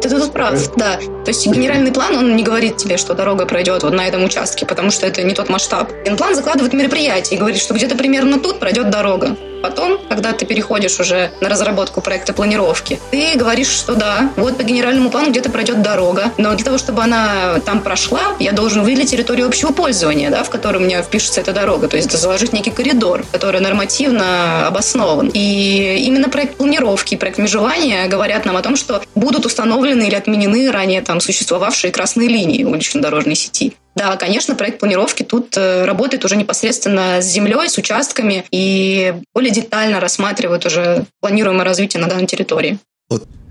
Ты 0.00 0.08
тут 0.10 0.32
прав, 0.32 0.76
да. 0.76 0.96
То 0.96 1.28
есть 1.30 1.46
генеральный 1.46 1.90
план, 1.90 2.16
он 2.16 2.36
не 2.36 2.44
говорит 2.44 2.76
тебе, 2.76 2.96
что 2.96 3.14
дорога 3.14 3.46
пройдет 3.46 3.82
вот 3.82 3.92
на 3.92 4.06
этом 4.06 4.24
участке, 4.24 4.64
потому 4.64 4.90
что 4.90 5.06
это 5.06 5.24
не 5.24 5.34
тот 5.34 5.48
масштаб. 5.48 5.90
Генплан 6.04 6.34
закладывает 6.34 6.72
мероприятие 6.72 7.36
и 7.36 7.40
говорит, 7.40 7.60
что 7.60 7.74
где-то 7.74 7.96
примерно 7.96 8.38
тут 8.38 8.60
пройдет 8.60 8.90
дорога. 8.90 9.36
Потом, 9.62 9.98
когда 10.08 10.32
ты 10.32 10.46
переходишь 10.46 11.00
уже 11.00 11.30
на 11.40 11.48
разработку 11.48 12.00
проекта 12.00 12.32
планировки, 12.32 13.00
ты 13.10 13.36
говоришь, 13.36 13.68
что 13.68 13.94
да, 13.94 14.30
вот 14.36 14.56
по 14.56 14.62
генеральному 14.62 15.10
плану 15.10 15.30
где-то 15.30 15.50
пройдет 15.50 15.82
дорога, 15.82 16.32
но 16.38 16.54
для 16.54 16.64
того, 16.64 16.78
чтобы 16.78 17.02
она 17.02 17.60
там 17.64 17.80
прошла, 17.80 18.20
я 18.38 18.52
должен 18.52 18.82
выделить 18.82 19.10
территорию 19.10 19.46
общего 19.46 19.72
пользования, 19.72 20.30
да, 20.30 20.44
в 20.44 20.50
которой 20.50 20.78
у 20.78 20.80
меня 20.80 21.02
впишется 21.02 21.40
эта 21.40 21.52
дорога, 21.52 21.88
то 21.88 21.96
есть 21.96 22.10
заложить 22.10 22.52
некий 22.52 22.70
коридор, 22.70 23.24
который 23.32 23.60
нормативно 23.60 24.66
обоснован. 24.66 25.30
И 25.34 26.04
именно 26.06 26.28
проект 26.28 26.56
планировки 26.56 27.16
проект 27.16 27.38
межевания 27.38 28.06
говорят 28.08 28.44
нам 28.44 28.56
о 28.56 28.62
том, 28.62 28.76
что 28.76 29.02
будут 29.14 29.46
установлены 29.46 30.04
или 30.04 30.14
отменены 30.14 30.70
ранее 30.70 31.02
там 31.02 31.20
существовавшие 31.20 31.92
красные 31.92 32.28
линии 32.28 32.64
улично-дорожной 32.64 33.34
сети. 33.34 33.74
Да, 33.98 34.16
конечно, 34.16 34.54
проект 34.54 34.78
планировки 34.78 35.22
тут 35.22 35.56
э, 35.56 35.84
работает 35.84 36.24
уже 36.24 36.36
непосредственно 36.36 37.20
с 37.20 37.26
землей, 37.26 37.68
с 37.68 37.76
участками 37.78 38.44
и 38.50 39.14
более 39.34 39.52
детально 39.52 40.00
рассматривает 40.00 40.64
уже 40.66 41.04
планируемое 41.20 41.64
развитие 41.64 42.00
на 42.00 42.08
данной 42.08 42.26
территории. 42.26 42.78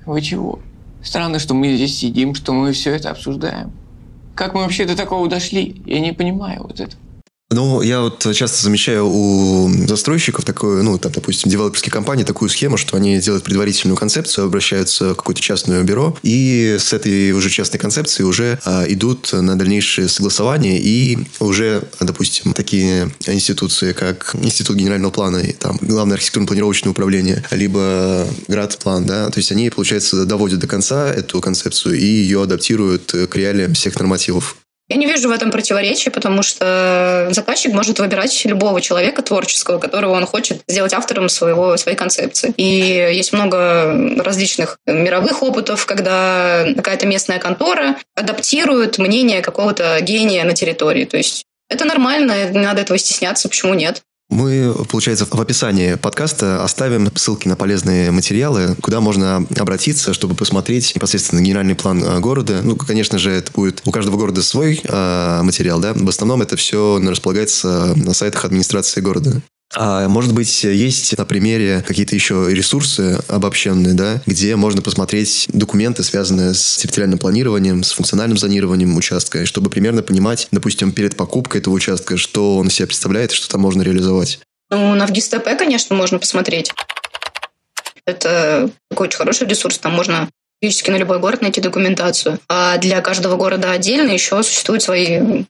Вы 0.05 0.21
чего? 0.21 0.59
Странно, 1.03 1.39
что 1.39 1.53
мы 1.53 1.75
здесь 1.75 1.97
сидим, 1.97 2.33
что 2.33 2.53
мы 2.53 2.71
все 2.71 2.95
это 2.95 3.09
обсуждаем. 3.11 3.71
Как 4.35 4.53
мы 4.53 4.61
вообще 4.61 4.85
до 4.85 4.95
такого 4.95 5.27
дошли? 5.27 5.81
Я 5.85 5.99
не 5.99 6.13
понимаю 6.13 6.63
вот 6.63 6.79
это. 6.79 6.95
Ну, 7.49 7.81
я 7.81 8.01
вот 8.01 8.27
часто 8.33 8.61
замечаю 8.61 9.07
у 9.07 9.71
застройщиков 9.87 10.43
такую, 10.43 10.83
ну, 10.83 10.97
там, 10.97 11.13
допустим, 11.13 11.49
девелоперские 11.49 11.93
компании 11.93 12.25
такую 12.25 12.49
схему, 12.49 12.75
что 12.75 12.97
они 12.97 13.19
делают 13.19 13.45
предварительную 13.45 13.95
концепцию, 13.95 14.45
обращаются 14.45 15.13
в 15.13 15.15
какое-то 15.15 15.41
частное 15.41 15.81
бюро, 15.83 16.17
и 16.23 16.75
с 16.77 16.91
этой 16.91 17.31
уже 17.31 17.49
частной 17.49 17.79
концепции 17.79 18.23
уже 18.23 18.59
а, 18.65 18.83
идут 18.89 19.31
на 19.31 19.57
дальнейшее 19.57 20.09
согласование, 20.09 20.77
и 20.77 21.17
уже, 21.39 21.83
допустим, 22.01 22.53
такие 22.53 23.11
институции, 23.25 23.93
как 23.93 24.35
Институт 24.41 24.75
генерального 24.75 25.11
плана, 25.11 25.37
и, 25.37 25.53
там, 25.53 25.77
Главное 25.81 26.17
архитектурно-планировочное 26.17 26.89
управление, 26.89 27.45
либо 27.51 28.27
Градплан, 28.49 29.05
да, 29.05 29.29
то 29.29 29.37
есть 29.37 29.53
они, 29.53 29.69
получается, 29.69 30.25
доводят 30.25 30.59
до 30.59 30.67
конца 30.67 31.09
эту 31.13 31.39
концепцию 31.39 31.97
и 31.97 32.05
ее 32.05 32.43
адаптируют 32.43 33.13
к 33.29 33.35
реалиям 33.35 33.73
всех 33.73 33.97
нормативов. 33.99 34.57
Я 34.89 34.95
не 34.95 35.05
вижу 35.05 35.27
в 35.27 35.31
этом 35.31 35.51
противоречия, 35.51 36.11
потому 36.11 36.43
что 36.43 37.27
заказчик 37.31 37.73
может 37.73 37.99
выбирать 37.99 38.45
любого 38.45 38.79
человека 38.79 39.21
творческого, 39.21 39.79
которого 39.79 40.13
он 40.13 40.25
хочет 40.25 40.61
сделать 40.67 40.93
автором 40.93 41.27
своего, 41.27 41.75
своей 41.75 41.97
концепции. 41.97 42.53
И 42.55 42.63
есть 42.63 43.33
много 43.33 44.23
различных 44.23 44.79
мировых 44.85 45.43
опытов, 45.43 45.85
когда 45.85 46.65
какая-то 46.75 47.05
местная 47.05 47.39
контора 47.39 47.97
адаптирует 48.15 48.97
мнение 48.97 49.41
какого-то 49.41 49.99
гения 50.01 50.45
на 50.45 50.53
территории. 50.53 51.03
То 51.03 51.17
есть 51.17 51.45
это 51.69 51.83
нормально, 51.83 52.49
не 52.49 52.59
надо 52.59 52.81
этого 52.81 52.97
стесняться, 52.97 53.49
почему 53.49 53.73
нет? 53.73 54.03
Мы, 54.29 54.75
получается, 54.89 55.25
в 55.25 55.39
описании 55.39 55.95
подкаста 55.95 56.63
оставим 56.63 57.09
ссылки 57.15 57.47
на 57.47 57.55
полезные 57.55 58.11
материалы, 58.11 58.75
куда 58.81 58.99
можно 58.99 59.47
обратиться, 59.57 60.13
чтобы 60.13 60.35
посмотреть 60.35 60.93
непосредственно 60.95 61.39
генеральный 61.39 61.75
план 61.75 62.03
э, 62.03 62.19
города. 62.19 62.59
Ну, 62.61 62.75
конечно 62.75 63.19
же, 63.19 63.31
это 63.31 63.51
будет 63.53 63.81
у 63.85 63.91
каждого 63.91 64.17
города 64.17 64.43
свой 64.43 64.81
э, 64.83 65.41
материал, 65.43 65.79
да. 65.79 65.93
В 65.93 66.09
основном 66.09 66.41
это 66.41 66.57
все 66.57 67.01
располагается 67.01 67.93
на 67.95 68.13
сайтах 68.13 68.43
администрации 68.43 68.99
города. 68.99 69.41
А 69.75 70.07
может 70.07 70.33
быть, 70.33 70.63
есть 70.63 71.17
на 71.17 71.25
примере 71.25 71.83
какие-то 71.85 72.15
еще 72.15 72.47
ресурсы 72.49 73.19
обобщенные, 73.27 73.93
да, 73.93 74.21
где 74.25 74.55
можно 74.55 74.81
посмотреть 74.81 75.47
документы, 75.51 76.03
связанные 76.03 76.53
с 76.53 76.77
территориальным 76.77 77.19
планированием, 77.19 77.83
с 77.83 77.91
функциональным 77.91 78.37
зонированием 78.37 78.95
участка, 78.95 79.45
чтобы 79.45 79.69
примерно 79.69 80.03
понимать, 80.03 80.47
допустим, 80.51 80.93
перед 80.93 81.17
покупкой 81.17 81.61
этого 81.61 81.73
участка, 81.73 82.17
что 82.17 82.57
он 82.57 82.67
из 82.67 82.75
себя 82.75 82.87
представляет 82.87 83.31
что 83.31 83.49
там 83.49 83.61
можно 83.61 83.81
реализовать. 83.81 84.39
Ну, 84.69 84.95
на 84.95 85.05
ВГИСТП, 85.05 85.57
конечно, 85.57 85.95
можно 85.95 86.17
посмотреть. 86.17 86.71
Это 88.05 88.69
такой 88.89 89.07
очень 89.07 89.17
хороший 89.17 89.47
ресурс, 89.47 89.77
там 89.79 89.93
можно 89.93 90.29
практически 90.59 90.91
на 90.91 90.97
любой 90.97 91.19
город 91.19 91.41
найти 91.41 91.61
документацию. 91.61 92.39
А 92.47 92.77
для 92.77 93.01
каждого 93.01 93.35
города 93.35 93.71
отдельно 93.71 94.11
еще 94.11 94.41
существуют 94.43 94.81
свои 94.81 95.43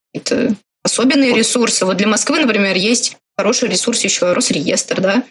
особенные 0.83 1.33
ресурсы. 1.33 1.85
Вот 1.85 1.97
для 1.97 2.07
Москвы, 2.07 2.39
например, 2.39 2.75
есть 2.75 3.17
хороший 3.37 3.69
ресурс 3.69 4.03
еще 4.03 4.33
Росреестр, 4.33 4.99
да, 4.99 5.23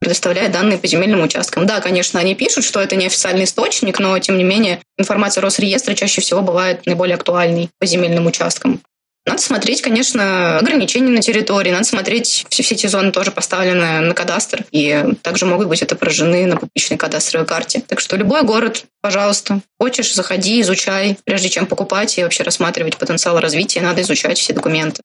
предоставляет 0.00 0.52
данные 0.52 0.78
по 0.78 0.86
земельным 0.86 1.22
участкам. 1.22 1.66
Да, 1.66 1.80
конечно, 1.80 2.18
они 2.18 2.34
пишут, 2.34 2.64
что 2.64 2.80
это 2.80 2.96
не 2.96 3.06
официальный 3.06 3.44
источник, 3.44 3.98
но, 4.00 4.18
тем 4.18 4.38
не 4.38 4.44
менее, 4.44 4.80
информация 4.96 5.42
Росреестра 5.42 5.94
чаще 5.94 6.22
всего 6.22 6.40
бывает 6.40 6.86
наиболее 6.86 7.16
актуальной 7.16 7.68
по 7.78 7.86
земельным 7.86 8.26
участкам. 8.26 8.80
Надо 9.26 9.42
смотреть, 9.42 9.82
конечно, 9.82 10.58
ограничения 10.58 11.10
на 11.10 11.20
территории, 11.20 11.70
надо 11.70 11.84
смотреть, 11.84 12.46
все, 12.48 12.62
все 12.62 12.74
эти 12.74 12.86
зоны 12.86 13.12
тоже 13.12 13.30
поставлены 13.30 14.00
на 14.00 14.14
кадастр, 14.14 14.64
и 14.70 15.04
также 15.20 15.44
могут 15.44 15.68
быть 15.68 15.82
отображены 15.82 16.46
на 16.46 16.56
публичной 16.56 16.96
кадастровой 16.96 17.46
карте. 17.46 17.82
Так 17.86 18.00
что 18.00 18.16
любой 18.16 18.42
город, 18.44 18.86
пожалуйста, 19.02 19.60
хочешь, 19.78 20.14
заходи, 20.14 20.62
изучай. 20.62 21.18
Прежде 21.24 21.50
чем 21.50 21.66
покупать 21.66 22.16
и 22.16 22.22
вообще 22.22 22.44
рассматривать 22.44 22.96
потенциал 22.96 23.38
развития, 23.38 23.82
надо 23.82 24.00
изучать 24.00 24.38
все 24.38 24.54
документы. 24.54 25.02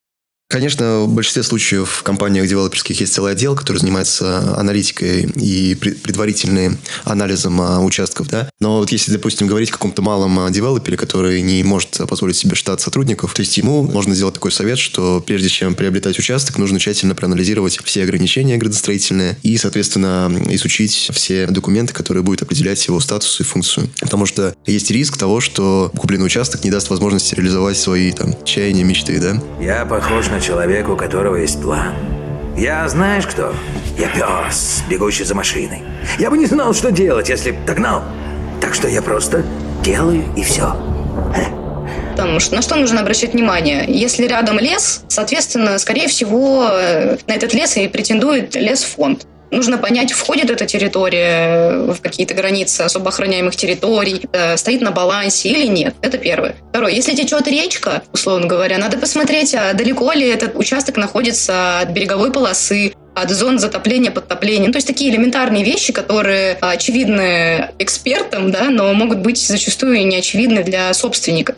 Конечно, 0.48 1.02
в 1.02 1.10
большинстве 1.10 1.42
случаев 1.42 1.90
в 1.90 2.04
компаниях 2.04 2.48
девелоперских 2.48 3.00
есть 3.00 3.14
целый 3.14 3.32
отдел, 3.32 3.56
который 3.56 3.78
занимается 3.78 4.56
аналитикой 4.58 5.24
и 5.36 5.74
предварительным 5.76 6.78
анализом 7.04 7.60
а, 7.62 7.80
участков, 7.80 8.28
да. 8.28 8.50
Но 8.60 8.78
вот 8.78 8.92
если, 8.92 9.12
допустим, 9.12 9.48
говорить 9.48 9.70
о 9.70 9.74
каком-то 9.74 10.04
малом 10.04 10.40
а, 10.40 10.50
девелопере, 10.52 10.98
который 10.98 11.42
не 11.42 11.64
может 11.64 12.00
позволить 12.08 12.36
себе 12.36 12.56
штат 12.56 12.80
сотрудников, 12.80 13.34
то 13.34 13.42
есть 13.42 13.58
ему 13.58 13.82
можно 13.82 14.14
сделать 14.14 14.36
такой 14.36 14.52
совет, 14.52 14.78
что 14.78 15.24
прежде 15.26 15.50
чем 15.50 15.74
приобретать 15.74 16.20
участок, 16.20 16.60
нужно 16.60 16.80
тщательно 16.80 17.16
проанализировать 17.16 17.80
все 17.84 18.04
ограничения 18.04 18.58
градостроительные 18.58 19.38
и, 19.42 19.58
соответственно, 19.58 20.32
изучить 20.50 21.10
все 21.12 21.48
документы, 21.48 21.94
которые 21.94 22.22
будут 22.22 22.44
определять 22.44 22.86
его 22.86 23.00
статус 23.00 23.40
и 23.40 23.44
функцию. 23.44 23.90
Потому 24.00 24.28
что 24.28 24.54
есть 24.68 24.92
риск 24.92 25.18
того, 25.18 25.42
что 25.42 25.92
купленный 25.98 26.28
участок 26.28 26.64
не 26.64 26.70
даст 26.70 26.92
возможности 26.92 27.34
реализовать 27.34 27.78
свои 27.78 28.12
там 28.12 28.36
чаяния, 28.46 28.84
мечты, 28.84 29.20
да. 29.20 29.42
Я 29.60 29.86
похож 29.86 30.28
нужно 30.36 30.42
человеку, 30.42 30.94
у 30.94 30.98
которого 30.98 31.38
есть 31.38 31.62
план. 31.62 31.94
Я 32.58 32.88
знаешь 32.90 33.26
кто? 33.26 33.54
Я 33.98 34.08
пес, 34.10 34.84
бегущий 34.90 35.24
за 35.24 35.36
машиной. 35.36 35.84
Я 36.20 36.30
бы 36.30 36.38
не 36.38 36.46
знал, 36.46 36.74
что 36.74 36.92
делать, 36.92 37.30
если 37.30 37.52
б 37.52 37.58
догнал. 37.66 38.04
Так 38.62 38.74
что 38.74 38.88
я 38.88 39.02
просто 39.02 39.44
делаю 39.84 40.24
и 40.36 40.44
все. 40.44 40.76
Потому 42.12 42.40
что 42.40 42.56
на 42.56 42.62
что 42.62 42.76
нужно 42.76 43.02
обращать 43.02 43.34
внимание? 43.34 43.86
Если 43.88 44.26
рядом 44.28 44.60
лес, 44.60 45.04
соответственно, 45.08 45.78
скорее 45.80 46.08
всего, 46.08 46.68
э, 46.70 47.18
на 47.28 47.34
этот 47.34 47.54
лес 47.54 47.78
и 47.78 47.88
претендует 47.88 48.56
лесфонд. 48.56 49.28
Нужно 49.56 49.78
понять, 49.78 50.12
входит 50.12 50.50
эта 50.50 50.66
территория 50.66 51.78
в 51.88 52.02
какие-то 52.02 52.34
границы 52.34 52.82
особо 52.82 53.08
охраняемых 53.08 53.56
территорий, 53.56 54.26
э, 54.34 54.58
стоит 54.58 54.82
на 54.82 54.92
балансе 54.92 55.48
или 55.48 55.66
нет. 55.66 55.96
Это 56.02 56.18
первое. 56.18 56.56
Второе. 56.72 56.92
Если 56.92 57.16
течет 57.16 57.48
речка, 57.48 58.04
условно 58.12 58.48
говоря, 58.48 58.78
надо 58.78 58.98
посмотреть, 58.98 59.56
а 59.56 59.72
далеко 59.72 60.12
ли 60.12 60.28
этот 60.28 60.58
участок 60.58 60.98
находится 60.98 61.80
от 61.80 61.92
береговой 61.92 62.34
полосы, 62.34 62.94
от 63.14 63.30
зон 63.30 63.58
затопления, 63.58 64.12
подтопления. 64.12 64.68
Ну, 64.68 64.74
то 64.74 64.78
есть 64.78 64.88
такие 64.88 65.10
элементарные 65.10 65.64
вещи, 65.64 65.94
которые 65.94 66.58
очевидны 66.60 67.70
экспертам, 67.80 68.52
да, 68.52 68.66
но 68.66 68.94
могут 68.94 69.20
быть 69.20 69.38
зачастую 69.38 69.96
и 69.96 70.04
не 70.04 70.18
очевидны 70.18 70.64
для 70.64 70.94
собственника 70.94 71.56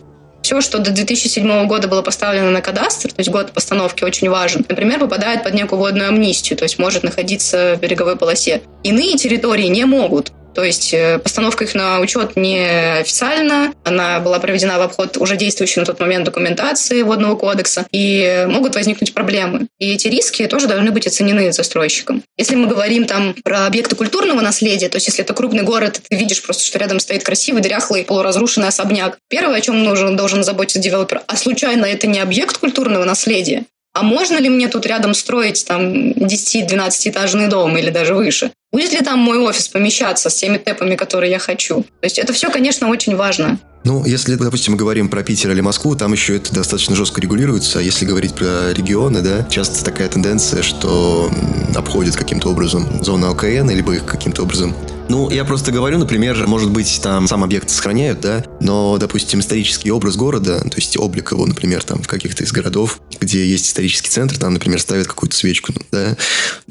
все, 0.48 0.62
что 0.62 0.80
до 0.80 0.92
2007 0.92 1.68
года 1.68 1.90
было 1.90 2.02
поставлено 2.02 2.52
на 2.52 2.62
кадастр, 2.62 3.10
то 3.10 3.20
есть 3.20 3.30
год 3.30 3.52
постановки 3.52 4.06
очень 4.06 4.30
важен, 4.30 4.66
например, 4.70 4.98
попадает 4.98 5.44
под 5.44 5.54
некую 5.54 5.78
водную 5.78 6.08
амнистию, 6.08 6.58
то 6.58 6.64
есть 6.64 6.80
может 6.80 7.04
находиться 7.04 7.76
в 7.76 7.82
береговой 7.82 8.16
полосе. 8.16 8.62
Иные 8.82 9.18
территории 9.18 9.68
не 9.68 9.84
могут. 9.84 10.32
То 10.58 10.64
есть 10.64 10.92
э, 10.92 11.20
постановка 11.20 11.66
их 11.66 11.76
на 11.76 12.00
учет 12.00 12.36
не 12.36 12.66
официально, 13.00 13.76
она 13.84 14.20
была 14.20 14.40
проведена 14.40 14.80
в 14.80 14.82
обход 14.82 15.16
уже 15.18 15.38
действующей 15.38 15.80
на 15.80 15.86
тот 15.86 16.00
момент 16.00 16.26
документации 16.26 17.04
водного 17.04 17.36
кодекса, 17.36 17.86
и 17.92 18.44
могут 18.50 18.74
возникнуть 18.74 19.14
проблемы. 19.14 19.68
И 19.78 19.94
эти 19.94 20.08
риски 20.08 20.48
тоже 20.48 20.66
должны 20.66 20.90
быть 20.90 21.06
оценены 21.06 21.52
застройщиком. 21.52 22.24
Если 22.40 22.56
мы 22.56 22.66
говорим 22.66 23.06
там 23.06 23.36
про 23.44 23.68
объекты 23.68 23.96
культурного 23.96 24.42
наследия, 24.42 24.90
то 24.90 24.96
есть 24.96 25.06
если 25.06 25.24
это 25.24 25.36
крупный 25.36 25.62
город, 25.62 26.02
ты 26.10 26.16
видишь 26.16 26.42
просто, 26.42 26.64
что 26.64 26.80
рядом 26.80 27.00
стоит 27.00 27.24
красивый, 27.24 27.62
дряхлый, 27.62 28.04
полуразрушенный 28.04 28.70
особняк. 28.70 29.20
Первое, 29.30 29.58
о 29.58 29.62
чем 29.62 29.84
нужен, 29.84 30.16
должен 30.16 30.44
заботиться 30.44 30.80
девелопер, 30.80 31.22
а 31.28 31.38
случайно 31.38 31.86
это 31.86 32.08
не 32.08 32.20
объект 32.20 32.58
культурного 32.58 33.04
наследия? 33.04 33.66
А 33.98 34.04
можно 34.04 34.38
ли 34.38 34.48
мне 34.48 34.68
тут 34.68 34.86
рядом 34.86 35.14
строить 35.16 35.66
там 35.66 36.12
10-12 36.12 37.10
этажный 37.10 37.48
дом 37.48 37.78
или 37.78 37.90
даже 37.90 38.14
выше? 38.14 38.52
Будет 38.72 38.92
ли 38.92 39.00
там 39.00 39.20
мой 39.20 39.40
офис 39.40 39.68
помещаться 39.68 40.30
с 40.30 40.36
теми 40.36 40.58
тэпами, 40.58 40.96
которые 40.96 41.32
я 41.32 41.40
хочу? 41.40 41.82
То 41.82 42.04
есть 42.04 42.20
это 42.20 42.32
все, 42.32 42.52
конечно, 42.52 42.90
очень 42.90 43.16
важно. 43.16 43.58
Ну, 43.84 44.06
если, 44.06 44.36
допустим, 44.36 44.74
мы 44.74 44.78
говорим 44.78 45.10
про 45.10 45.24
Питер 45.24 45.52
или 45.52 45.62
Москву, 45.62 45.96
там 45.96 46.12
еще 46.12 46.36
это 46.36 46.54
достаточно 46.54 46.96
жестко 46.96 47.22
регулируется. 47.22 47.80
Если 47.80 48.06
говорить 48.06 48.36
про 48.36 48.74
регионы, 48.74 49.22
да, 49.22 49.48
часто 49.50 49.84
такая 49.84 50.10
тенденция, 50.10 50.62
что 50.62 51.32
обходят 51.74 52.16
каким-то 52.16 52.50
образом 52.50 53.04
зону 53.04 53.32
ОКН, 53.32 53.70
либо 53.72 53.96
их 53.96 54.06
каким-то 54.06 54.44
образом 54.44 54.76
ну, 55.10 55.30
я 55.30 55.46
просто 55.46 55.72
говорю, 55.72 55.98
например, 55.98 56.48
может 56.48 56.72
быть, 56.72 57.00
там 57.02 57.28
сам 57.28 57.44
объект 57.44 57.70
сохраняют, 57.70 58.22
да, 58.22 58.44
но, 58.60 58.98
допустим, 58.98 59.40
исторический 59.40 59.92
образ 59.92 60.16
города, 60.16 60.60
то 60.60 60.76
есть 60.76 60.98
облик 60.98 61.32
его, 61.32 61.46
например, 61.46 61.84
там 61.84 62.02
в 62.02 62.08
каких-то 62.08 62.44
из 62.44 62.52
городов, 62.52 63.00
где 63.20 63.46
есть 63.46 63.68
исторический 63.68 64.10
центр, 64.10 64.38
там, 64.38 64.54
например, 64.54 64.80
ставят 64.82 65.08
какую-то 65.08 65.36
свечку, 65.36 65.74
да. 65.92 66.18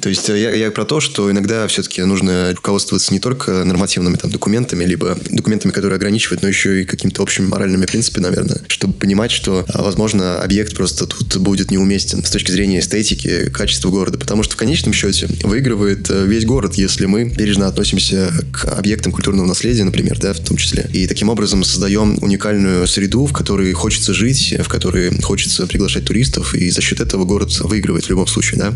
То 0.00 0.08
есть 0.08 0.28
я, 0.28 0.54
я 0.54 0.70
про 0.70 0.84
то, 0.84 1.00
что 1.00 1.30
иногда 1.30 1.66
все-таки 1.68 2.02
нужно 2.02 2.52
руководствоваться 2.54 3.12
не 3.12 3.20
только 3.20 3.64
нормативными 3.64 4.16
там 4.16 4.30
документами, 4.30 4.84
либо 4.84 5.16
документами, 5.30 5.72
которые 5.72 5.96
ограничивают, 5.96 6.42
но 6.42 6.48
еще 6.48 6.82
и 6.82 6.84
какими-то 6.84 7.22
общими 7.22 7.46
моральными 7.46 7.86
принципами, 7.86 8.24
наверное, 8.24 8.60
чтобы 8.68 8.94
понимать, 8.94 9.30
что, 9.30 9.64
а, 9.68 9.82
возможно, 9.82 10.40
объект 10.40 10.74
просто 10.76 11.06
тут 11.06 11.36
будет 11.38 11.70
неуместен 11.70 12.24
с 12.24 12.30
точки 12.30 12.50
зрения 12.50 12.80
эстетики, 12.80 13.50
качества 13.50 13.90
города, 13.90 14.18
потому 14.18 14.42
что 14.42 14.54
в 14.54 14.56
конечном 14.56 14.92
счете 14.92 15.28
выигрывает 15.42 16.10
э, 16.10 16.24
весь 16.26 16.44
город, 16.44 16.74
если 16.74 17.06
мы 17.06 17.24
бережно 17.24 17.66
относимся 17.66 18.25
к 18.52 18.64
объектам 18.64 19.12
культурного 19.12 19.46
наследия, 19.46 19.84
например, 19.84 20.18
да, 20.18 20.32
в 20.32 20.40
том 20.40 20.56
числе. 20.56 20.88
И 20.92 21.06
таким 21.06 21.28
образом 21.28 21.64
создаем 21.64 22.18
уникальную 22.22 22.86
среду, 22.86 23.26
в 23.26 23.32
которой 23.32 23.72
хочется 23.72 24.14
жить, 24.14 24.54
в 24.58 24.68
которой 24.68 25.10
хочется 25.22 25.66
приглашать 25.66 26.04
туристов, 26.04 26.54
и 26.54 26.70
за 26.70 26.80
счет 26.80 27.00
этого 27.00 27.24
город 27.24 27.56
выигрывает 27.60 28.04
в 28.04 28.10
любом 28.10 28.26
случае, 28.26 28.60
да. 28.60 28.74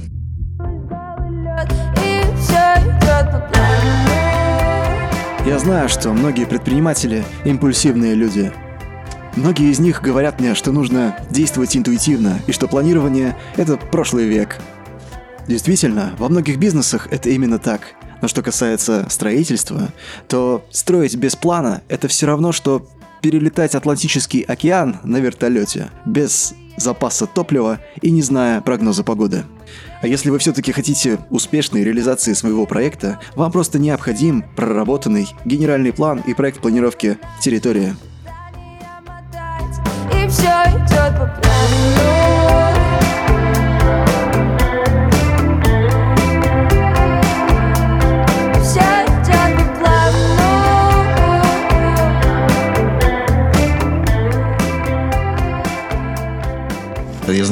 Я 5.46 5.58
знаю, 5.58 5.88
что 5.88 6.12
многие 6.12 6.46
предприниматели– 6.46 7.24
импульсивные 7.44 8.14
люди. 8.14 8.52
Многие 9.36 9.70
из 9.70 9.78
них 9.78 10.02
говорят 10.02 10.40
мне, 10.40 10.54
что 10.54 10.70
нужно 10.70 11.16
действовать 11.30 11.76
интуитивно, 11.76 12.40
и 12.46 12.52
что 12.52 12.68
планирование– 12.68 13.36
это 13.56 13.76
прошлый 13.76 14.26
век. 14.26 14.58
Действительно, 15.48 16.14
во 16.18 16.28
многих 16.28 16.58
бизнесах 16.58 17.08
это 17.10 17.30
именно 17.30 17.58
так– 17.58 17.94
но 18.20 18.28
что 18.28 18.42
касается 18.42 19.06
строительства, 19.08 19.88
то 20.28 20.64
строить 20.70 21.16
без 21.16 21.36
плана– 21.36 21.82
это 21.88 22.08
все 22.08 22.26
равно, 22.26 22.52
что 22.52 22.86
перелетать 23.20 23.74
Атлантический 23.74 24.42
океан 24.42 24.98
на 25.04 25.18
вертолете 25.18 25.90
без 26.06 26.54
запаса 26.76 27.26
топлива 27.26 27.80
и 28.00 28.10
не 28.10 28.22
зная 28.22 28.60
прогноза 28.60 29.04
погоды. 29.04 29.44
А 30.02 30.06
если 30.06 30.30
вы 30.30 30.38
все-таки 30.38 30.72
хотите 30.72 31.18
успешной 31.28 31.84
реализации 31.84 32.32
своего 32.32 32.66
проекта, 32.66 33.20
вам 33.34 33.52
просто 33.52 33.78
необходим 33.78 34.44
проработанный 34.56 35.28
генеральный 35.44 35.92
план 35.92 36.22
и 36.26 36.34
проект 36.34 36.60
планировки 36.60 37.18
территории. 37.42 37.94
И 40.12 40.28
все 40.28 40.48
идет 40.48 41.18
по 41.18 41.49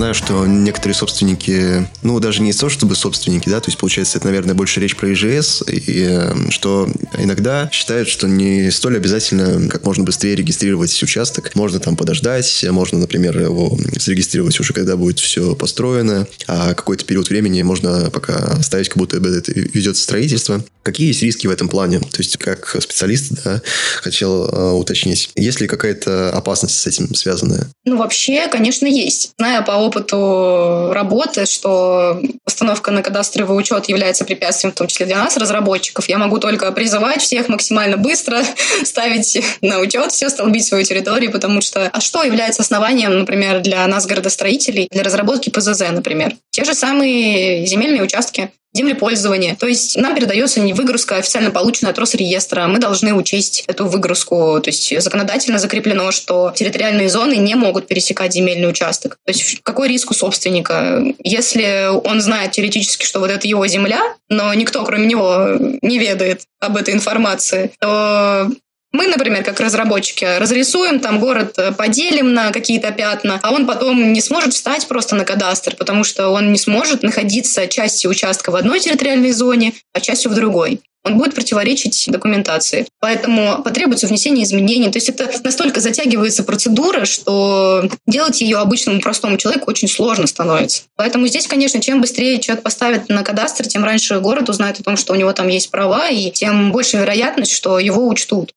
знаю, 0.08 0.14
что 0.14 0.46
некоторые 0.46 0.94
собственники, 0.94 1.86
ну, 2.02 2.18
даже 2.18 2.40
не 2.40 2.52
то, 2.52 2.70
чтобы 2.70 2.94
собственники, 2.94 3.48
да, 3.48 3.60
то 3.60 3.68
есть, 3.68 3.78
получается, 3.78 4.16
это, 4.16 4.28
наверное, 4.28 4.54
больше 4.54 4.80
речь 4.80 4.96
про 4.96 5.12
ИЖС, 5.12 5.62
и 5.66 6.02
эм, 6.04 6.50
что 6.50 6.88
иногда 7.18 7.68
считают, 7.72 8.08
что 8.08 8.26
не 8.26 8.70
столь 8.70 8.96
обязательно 8.96 9.68
как 9.68 9.84
можно 9.84 10.04
быстрее 10.04 10.34
регистрировать 10.34 11.02
участок. 11.02 11.54
Можно 11.54 11.78
там 11.78 11.96
подождать, 11.96 12.64
можно, 12.70 12.98
например, 12.98 13.38
его 13.38 13.78
зарегистрировать 13.96 14.58
уже, 14.58 14.72
когда 14.72 14.96
будет 14.96 15.18
все 15.18 15.54
построено, 15.54 16.26
а 16.46 16.72
какой-то 16.72 17.04
период 17.04 17.28
времени 17.28 17.60
можно 17.62 18.10
пока 18.10 18.36
оставить, 18.58 18.88
как 18.88 18.96
будто 18.96 19.18
это 19.18 19.52
ведется 19.52 20.02
строительство. 20.02 20.64
Какие 20.88 21.08
есть 21.08 21.22
риски 21.22 21.46
в 21.46 21.50
этом 21.50 21.68
плане? 21.68 21.98
То 21.98 22.16
есть, 22.16 22.38
как 22.38 22.74
специалист, 22.80 23.32
да, 23.44 23.60
хотел 24.00 24.48
э, 24.48 24.72
уточнить, 24.72 25.28
есть 25.34 25.60
ли 25.60 25.68
какая-то 25.68 26.30
опасность 26.30 26.78
с 26.78 26.86
этим 26.86 27.14
связанная? 27.14 27.68
Ну, 27.84 27.98
вообще, 27.98 28.48
конечно, 28.48 28.86
есть. 28.86 29.32
Зная 29.36 29.60
по 29.60 29.72
опыту 29.72 30.90
работы, 30.94 31.44
что 31.44 32.22
постановка 32.42 32.90
на 32.90 33.02
кадастровый 33.02 33.58
учет 33.58 33.90
является 33.90 34.24
препятствием, 34.24 34.72
в 34.72 34.76
том 34.76 34.86
числе 34.86 35.04
для 35.04 35.18
нас, 35.18 35.36
разработчиков. 35.36 36.08
Я 36.08 36.16
могу 36.16 36.38
только 36.38 36.72
призывать 36.72 37.20
всех 37.20 37.50
максимально 37.50 37.98
быстро 37.98 38.42
ставить 38.82 39.38
на 39.60 39.80
учет 39.80 40.10
все, 40.12 40.30
столбить 40.30 40.64
свою 40.64 40.84
территорию, 40.84 41.30
потому 41.30 41.60
что... 41.60 41.90
А 41.92 42.00
что 42.00 42.22
является 42.22 42.62
основанием, 42.62 43.18
например, 43.18 43.60
для 43.60 43.86
нас, 43.88 44.06
городостроителей, 44.06 44.88
для 44.90 45.02
разработки 45.02 45.50
ПЗЗ, 45.50 45.82
например? 45.90 46.34
Те 46.50 46.64
же 46.64 46.72
самые 46.72 47.66
земельные 47.66 48.02
участки 48.02 48.50
землепользования. 48.72 49.56
То 49.56 49.66
есть 49.66 49.96
нам 49.96 50.14
передается 50.14 50.60
не 50.60 50.72
выгрузка 50.72 51.16
официально 51.16 51.50
полученная 51.50 51.92
от 51.92 51.98
Росреестра. 51.98 52.66
Мы 52.68 52.78
должны 52.78 53.14
учесть 53.14 53.64
эту 53.66 53.86
выгрузку. 53.86 54.60
То 54.62 54.68
есть 54.68 55.00
законодательно 55.00 55.58
закреплено, 55.58 56.10
что 56.12 56.52
территориальные 56.54 57.08
зоны 57.08 57.36
не 57.36 57.54
могут 57.54 57.86
пересекать 57.86 58.32
земельный 58.32 58.68
участок. 58.68 59.18
То 59.24 59.32
есть 59.32 59.60
какой 59.62 59.88
риск 59.88 60.10
у 60.10 60.14
собственника? 60.14 61.02
Если 61.22 61.88
он 62.04 62.20
знает 62.20 62.52
теоретически, 62.52 63.04
что 63.04 63.20
вот 63.20 63.30
это 63.30 63.46
его 63.48 63.66
земля, 63.66 64.00
но 64.28 64.52
никто, 64.54 64.84
кроме 64.84 65.06
него, 65.06 65.56
не 65.82 65.98
ведает 65.98 66.42
об 66.60 66.76
этой 66.76 66.94
информации, 66.94 67.72
то 67.80 68.48
мы, 68.92 69.06
например, 69.06 69.44
как 69.44 69.60
разработчики, 69.60 70.24
разрисуем 70.38 71.00
там 71.00 71.20
город, 71.20 71.54
э, 71.58 71.72
поделим 71.72 72.32
на 72.32 72.52
какие-то 72.52 72.90
пятна, 72.90 73.38
а 73.42 73.52
он 73.52 73.66
потом 73.66 74.12
не 74.12 74.20
сможет 74.20 74.54
встать 74.54 74.88
просто 74.88 75.14
на 75.14 75.24
кадастр, 75.24 75.76
потому 75.76 76.04
что 76.04 76.28
он 76.28 76.52
не 76.52 76.58
сможет 76.58 77.02
находиться 77.02 77.66
частью 77.66 78.10
участка 78.10 78.50
в 78.50 78.56
одной 78.56 78.80
территориальной 78.80 79.32
зоне, 79.32 79.74
а 79.92 80.00
частью 80.00 80.30
в 80.30 80.34
другой 80.34 80.80
он 81.08 81.16
будет 81.16 81.34
противоречить 81.34 82.04
документации. 82.08 82.86
Поэтому 83.00 83.62
потребуется 83.62 84.06
внесение 84.06 84.44
изменений. 84.44 84.90
То 84.90 84.98
есть 84.98 85.08
это 85.08 85.30
настолько 85.42 85.80
затягивается 85.80 86.44
процедура, 86.44 87.04
что 87.04 87.88
делать 88.06 88.40
ее 88.40 88.58
обычному 88.58 89.00
простому 89.00 89.38
человеку 89.38 89.70
очень 89.70 89.88
сложно 89.88 90.26
становится. 90.26 90.82
Поэтому 90.96 91.26
здесь, 91.26 91.46
конечно, 91.46 91.80
чем 91.80 92.00
быстрее 92.00 92.40
человек 92.40 92.62
поставит 92.62 93.08
на 93.08 93.22
кадастр, 93.22 93.66
тем 93.66 93.84
раньше 93.84 94.20
город 94.20 94.48
узнает 94.50 94.80
о 94.80 94.82
том, 94.82 94.96
что 94.96 95.12
у 95.14 95.16
него 95.16 95.32
там 95.32 95.48
есть 95.48 95.70
права, 95.70 96.08
и 96.08 96.30
тем 96.30 96.72
больше 96.72 96.98
вероятность, 96.98 97.52
что 97.52 97.78
его 97.78 98.06
учтут. 98.06 98.52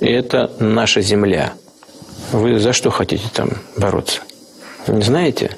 И 0.00 0.06
это 0.06 0.50
наша 0.58 1.00
земля. 1.00 1.54
Вы 2.32 2.58
за 2.58 2.72
что 2.72 2.90
хотите 2.90 3.28
там 3.32 3.50
бороться? 3.76 4.20
Не 4.88 5.02
знаете? 5.02 5.56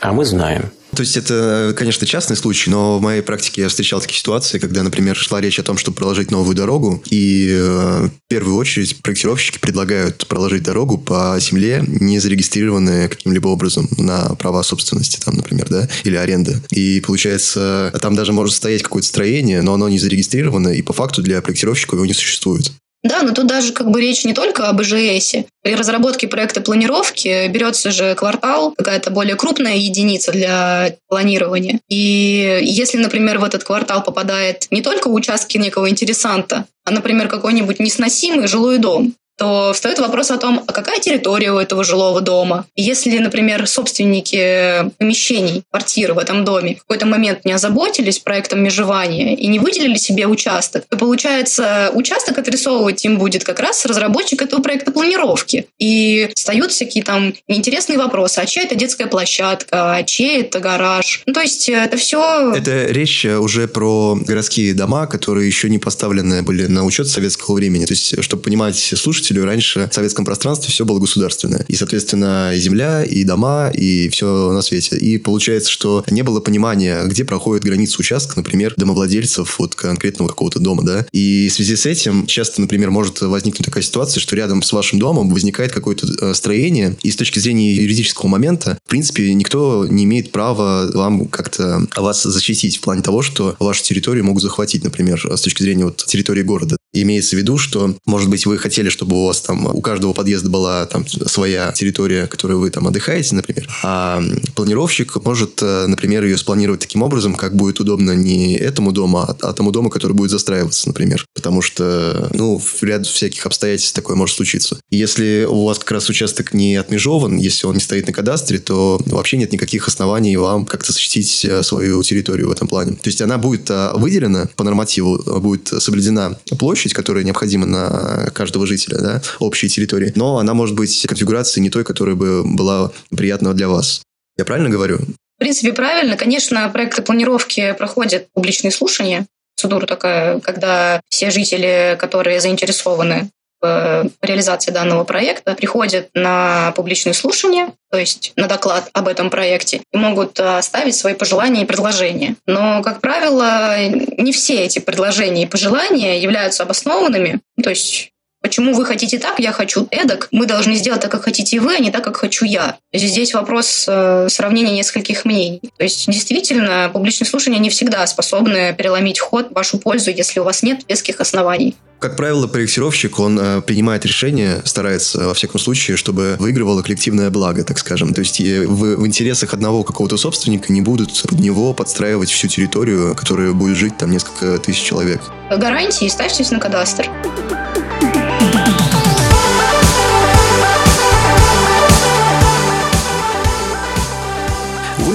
А 0.00 0.12
мы 0.12 0.24
знаем. 0.24 0.70
То 0.96 1.02
есть 1.02 1.16
это, 1.16 1.74
конечно, 1.76 2.06
частный 2.06 2.34
случай, 2.34 2.70
но 2.70 2.98
в 2.98 3.02
моей 3.02 3.20
практике 3.20 3.60
я 3.62 3.68
встречал 3.68 4.00
такие 4.00 4.18
ситуации, 4.18 4.58
когда, 4.58 4.82
например, 4.82 5.14
шла 5.16 5.40
речь 5.40 5.58
о 5.58 5.62
том, 5.62 5.76
чтобы 5.76 5.98
проложить 5.98 6.30
новую 6.30 6.56
дорогу, 6.56 7.02
и 7.10 7.50
э, 7.50 8.08
в 8.08 8.28
первую 8.28 8.56
очередь 8.56 9.00
проектировщики 9.02 9.58
предлагают 9.58 10.26
проложить 10.26 10.62
дорогу 10.62 10.96
по 10.96 11.36
земле, 11.40 11.84
не 11.86 12.18
зарегистрированной 12.18 13.08
каким-либо 13.08 13.48
образом 13.48 13.88
на 13.98 14.34
права 14.36 14.62
собственности, 14.62 15.20
там, 15.22 15.34
например, 15.34 15.68
да, 15.68 15.88
или 16.04 16.16
аренды. 16.16 16.56
И 16.70 17.02
получается, 17.06 17.92
там 18.00 18.14
даже 18.14 18.32
может 18.32 18.54
стоять 18.54 18.82
какое-то 18.82 19.08
строение, 19.08 19.60
но 19.60 19.74
оно 19.74 19.90
не 19.90 19.98
зарегистрировано, 19.98 20.70
и 20.70 20.80
по 20.80 20.94
факту 20.94 21.22
для 21.22 21.42
проектировщика 21.42 21.96
его 21.96 22.06
не 22.06 22.14
существует. 22.14 22.72
Да, 23.04 23.22
но 23.22 23.32
тут 23.32 23.46
даже 23.46 23.72
как 23.72 23.90
бы 23.90 24.00
речь 24.00 24.24
не 24.24 24.34
только 24.34 24.68
об 24.68 24.82
ИЖС. 24.82 25.44
При 25.62 25.74
разработке 25.74 26.26
проекта 26.26 26.60
планировки 26.60 27.46
берется 27.48 27.90
же 27.90 28.14
квартал, 28.16 28.74
какая-то 28.76 29.10
более 29.10 29.36
крупная 29.36 29.76
единица 29.76 30.32
для 30.32 30.96
планирования. 31.08 31.80
И 31.88 32.58
если, 32.62 32.98
например, 32.98 33.38
в 33.38 33.44
этот 33.44 33.62
квартал 33.62 34.02
попадает 34.02 34.66
не 34.70 34.82
только 34.82 35.08
участки 35.08 35.58
некого 35.58 35.88
интересанта, 35.88 36.66
а, 36.84 36.90
например, 36.90 37.28
какой-нибудь 37.28 37.78
несносимый 37.78 38.48
жилой 38.48 38.78
дом, 38.78 39.14
то 39.38 39.72
встает 39.72 40.00
вопрос 40.00 40.30
о 40.30 40.36
том, 40.36 40.64
а 40.66 40.72
какая 40.72 40.98
территория 40.98 41.52
у 41.52 41.58
этого 41.58 41.84
жилого 41.84 42.20
дома. 42.20 42.66
если, 42.74 43.16
например, 43.18 43.66
собственники 43.66 44.90
помещений, 44.98 45.62
квартиры 45.70 46.14
в 46.14 46.18
этом 46.18 46.44
доме 46.44 46.74
в 46.74 46.80
какой-то 46.80 47.06
момент 47.06 47.44
не 47.44 47.52
озаботились 47.52 48.18
проектом 48.18 48.62
межевания 48.62 49.36
и 49.36 49.46
не 49.46 49.58
выделили 49.58 49.96
себе 49.96 50.26
участок, 50.26 50.84
то 50.88 50.96
получается 50.96 51.90
участок 51.94 52.38
отрисовывать 52.38 53.04
им 53.04 53.18
будет 53.18 53.44
как 53.44 53.60
раз 53.60 53.86
разработчик 53.86 54.42
этого 54.42 54.60
проекта 54.60 54.90
планировки. 54.90 55.66
И 55.78 56.28
встают 56.34 56.72
всякие 56.72 57.04
там 57.04 57.32
неинтересные 57.46 57.98
вопросы. 57.98 58.40
А 58.40 58.46
чья 58.46 58.62
это 58.62 58.74
детская 58.74 59.06
площадка? 59.06 59.96
А 59.96 60.02
чей 60.02 60.42
это 60.42 60.58
гараж? 60.58 61.22
Ну, 61.26 61.32
то 61.32 61.40
есть 61.40 61.68
это 61.68 61.96
все... 61.96 62.52
Это 62.54 62.86
речь 62.86 63.24
уже 63.24 63.68
про 63.68 64.16
городские 64.16 64.74
дома, 64.74 65.06
которые 65.06 65.46
еще 65.46 65.70
не 65.70 65.78
поставлены 65.78 66.42
были 66.42 66.66
на 66.66 66.84
учет 66.84 67.06
советского 67.08 67.54
времени. 67.54 67.84
То 67.84 67.92
есть, 67.92 68.22
чтобы 68.22 68.42
понимать 68.42 68.76
слушать 68.76 69.27
слушателю, 69.28 69.44
раньше 69.44 69.88
в 69.90 69.94
советском 69.94 70.24
пространстве 70.24 70.70
все 70.72 70.84
было 70.84 70.98
государственное. 70.98 71.64
И, 71.68 71.74
соответственно, 71.74 72.52
и 72.54 72.58
земля, 72.58 73.04
и 73.04 73.24
дома, 73.24 73.70
и 73.70 74.08
все 74.08 74.52
на 74.52 74.62
свете. 74.62 74.96
И 74.96 75.18
получается, 75.18 75.70
что 75.70 76.04
не 76.10 76.22
было 76.22 76.40
понимания, 76.40 77.04
где 77.04 77.24
проходит 77.24 77.64
граница 77.64 77.96
участка, 78.00 78.34
например, 78.36 78.74
домовладельцев 78.76 79.58
вот 79.58 79.74
конкретного 79.74 80.28
какого-то 80.28 80.60
дома, 80.60 80.82
да. 80.82 81.06
И 81.12 81.48
в 81.50 81.52
связи 81.52 81.76
с 81.76 81.86
этим 81.86 82.26
часто, 82.26 82.60
например, 82.60 82.90
может 82.90 83.20
возникнуть 83.20 83.66
такая 83.66 83.82
ситуация, 83.82 84.20
что 84.20 84.36
рядом 84.36 84.62
с 84.62 84.72
вашим 84.72 84.98
домом 84.98 85.30
возникает 85.30 85.72
какое-то 85.72 86.06
э, 86.06 86.34
строение, 86.34 86.96
и 87.02 87.10
с 87.10 87.16
точки 87.16 87.38
зрения 87.38 87.74
юридического 87.74 88.28
момента, 88.28 88.78
в 88.86 88.88
принципе, 88.88 89.32
никто 89.34 89.86
не 89.88 90.04
имеет 90.04 90.32
права 90.32 90.90
вам 90.94 91.26
как-то 91.26 91.86
вас 91.96 92.22
защитить 92.22 92.78
в 92.78 92.80
плане 92.80 93.02
того, 93.02 93.22
что 93.22 93.56
вашу 93.58 93.82
территорию 93.82 94.24
могут 94.24 94.42
захватить, 94.42 94.84
например, 94.84 95.20
с 95.36 95.40
точки 95.40 95.62
зрения 95.62 95.84
вот 95.84 96.04
территории 96.06 96.42
города. 96.42 96.76
Имеется 96.92 97.36
в 97.36 97.38
виду, 97.38 97.58
что, 97.58 97.94
может 98.06 98.30
быть, 98.30 98.46
вы 98.46 98.56
хотели, 98.56 98.88
чтобы 98.88 99.16
у 99.16 99.26
вас 99.26 99.40
там 99.42 99.66
у 99.66 99.80
каждого 99.82 100.14
подъезда 100.14 100.48
была 100.48 100.86
там 100.86 101.06
своя 101.06 101.70
территория, 101.72 102.26
которую 102.26 102.60
вы 102.60 102.70
там 102.70 102.86
отдыхаете, 102.86 103.34
например. 103.34 103.68
А 103.82 104.22
планировщик 104.54 105.22
может, 105.24 105.62
э, 105.62 105.86
например, 105.86 106.24
ее 106.24 106.38
спланировать 106.38 106.80
таким 106.80 107.02
образом, 107.02 107.34
как 107.34 107.54
будет 107.54 107.78
удобно 107.80 108.12
не 108.12 108.56
этому 108.56 108.92
дому, 108.92 109.18
а, 109.18 109.36
а 109.42 109.52
тому 109.52 109.70
дому, 109.70 109.90
который 109.90 110.14
будет 110.14 110.30
застраиваться, 110.30 110.88
например. 110.88 111.26
Потому 111.34 111.60
что, 111.60 112.30
ну, 112.32 112.58
в 112.58 112.82
ряд 112.82 113.06
всяких 113.06 113.44
обстоятельств 113.44 113.94
такое 113.94 114.16
может 114.16 114.36
случиться. 114.36 114.78
если 114.90 115.46
у 115.48 115.64
вас 115.64 115.78
как 115.78 115.92
раз 115.92 116.08
участок 116.08 116.54
не 116.54 116.76
отмежован, 116.76 117.36
если 117.36 117.66
он 117.66 117.74
не 117.74 117.80
стоит 117.80 118.06
на 118.06 118.12
кадастре, 118.14 118.58
то 118.58 118.98
вообще 119.06 119.36
нет 119.36 119.52
никаких 119.52 119.88
оснований 119.88 120.36
вам 120.36 120.64
как-то 120.64 120.92
защитить 120.92 121.44
э, 121.44 121.62
свою 121.62 122.02
территорию 122.02 122.48
в 122.48 122.52
этом 122.52 122.66
плане. 122.66 122.92
То 122.92 123.08
есть 123.08 123.20
она 123.20 123.36
будет 123.36 123.68
э, 123.70 123.90
выделена 123.94 124.48
по 124.56 124.64
нормативу, 124.64 125.22
будет 125.40 125.68
соблюдена 125.68 126.38
площадь, 126.58 126.77
которая 126.94 127.24
необходима 127.24 127.66
на 127.66 128.30
каждого 128.34 128.66
жителя, 128.66 128.98
да, 128.98 129.22
общей 129.38 129.68
территории, 129.68 130.12
но 130.14 130.38
она 130.38 130.54
может 130.54 130.76
быть 130.76 131.06
конфигурацией 131.06 131.62
не 131.62 131.70
той, 131.70 131.84
которая 131.84 132.14
бы 132.14 132.42
была 132.44 132.92
приятна 133.10 133.54
для 133.54 133.68
вас. 133.68 134.02
Я 134.36 134.44
правильно 134.44 134.70
говорю? 134.70 134.98
В 134.98 135.40
принципе, 135.40 135.72
правильно. 135.72 136.16
Конечно, 136.16 136.68
проекты 136.68 137.02
планировки 137.02 137.74
проходят 137.78 138.26
публичные 138.32 138.72
слушания. 138.72 139.26
Процедура 139.56 139.86
такая, 139.86 140.40
когда 140.40 141.00
все 141.08 141.30
жители, 141.30 141.96
которые 141.98 142.40
заинтересованы 142.40 143.30
в 143.60 144.08
реализации 144.22 144.70
данного 144.70 145.04
проекта, 145.04 145.54
приходят 145.54 146.08
на 146.14 146.72
публичные 146.76 147.14
слушания, 147.14 147.72
то 147.90 147.98
есть 147.98 148.32
на 148.36 148.46
доклад 148.46 148.88
об 148.92 149.08
этом 149.08 149.30
проекте, 149.30 149.82
и 149.92 149.96
могут 149.96 150.38
оставить 150.38 150.94
свои 150.94 151.14
пожелания 151.14 151.62
и 151.62 151.66
предложения. 151.66 152.36
Но, 152.46 152.82
как 152.82 153.00
правило, 153.00 153.76
не 153.78 154.32
все 154.32 154.62
эти 154.64 154.78
предложения 154.78 155.44
и 155.44 155.46
пожелания 155.46 156.20
являются 156.20 156.62
обоснованными. 156.62 157.40
То 157.62 157.70
есть 157.70 158.12
Почему 158.40 158.72
вы 158.72 158.84
хотите 158.84 159.18
так, 159.18 159.40
я 159.40 159.50
хочу 159.50 159.88
эдак. 159.90 160.28
Мы 160.30 160.46
должны 160.46 160.74
сделать 160.74 161.00
так, 161.00 161.10
как 161.10 161.24
хотите 161.24 161.58
вы, 161.58 161.74
а 161.74 161.80
не 161.80 161.90
так, 161.90 162.04
как 162.04 162.16
хочу 162.16 162.44
я. 162.44 162.76
Здесь 162.92 163.34
вопрос 163.34 163.84
э, 163.88 164.28
сравнения 164.30 164.70
нескольких 164.72 165.24
мнений. 165.24 165.60
То 165.76 165.82
есть 165.82 166.06
действительно 166.08 166.88
публичные 166.92 167.26
слушания 167.26 167.58
не 167.58 167.68
всегда 167.68 168.06
способны 168.06 168.72
переломить 168.74 169.18
ход 169.18 169.50
в 169.50 169.54
вашу 169.54 169.78
пользу, 169.78 170.12
если 170.12 170.38
у 170.38 170.44
вас 170.44 170.62
нет 170.62 170.82
веских 170.88 171.20
оснований. 171.20 171.74
Как 171.98 172.16
правило, 172.16 172.46
проектировщик, 172.46 173.18
он 173.18 173.38
э, 173.40 173.60
принимает 173.60 174.06
решение, 174.06 174.62
старается, 174.64 175.26
во 175.26 175.34
всяком 175.34 175.58
случае, 175.58 175.96
чтобы 175.96 176.36
выигрывало 176.38 176.82
коллективное 176.82 177.28
благо, 177.30 177.64
так 177.64 177.76
скажем. 177.78 178.14
То 178.14 178.20
есть 178.20 178.40
в, 178.40 178.96
в 178.96 179.06
интересах 179.06 179.52
одного 179.52 179.82
какого-то 179.82 180.16
собственника 180.16 180.72
не 180.72 180.80
будут 180.80 181.22
под 181.22 181.40
него 181.40 181.74
подстраивать 181.74 182.30
всю 182.30 182.46
территорию, 182.46 183.16
которая 183.16 183.52
будет 183.52 183.76
жить 183.76 183.98
там 183.98 184.12
несколько 184.12 184.58
тысяч 184.58 184.82
человек. 184.82 185.20
Гарантии 185.50 186.06
ставьтесь 186.08 186.52
на 186.52 186.60
кадастр. 186.60 187.10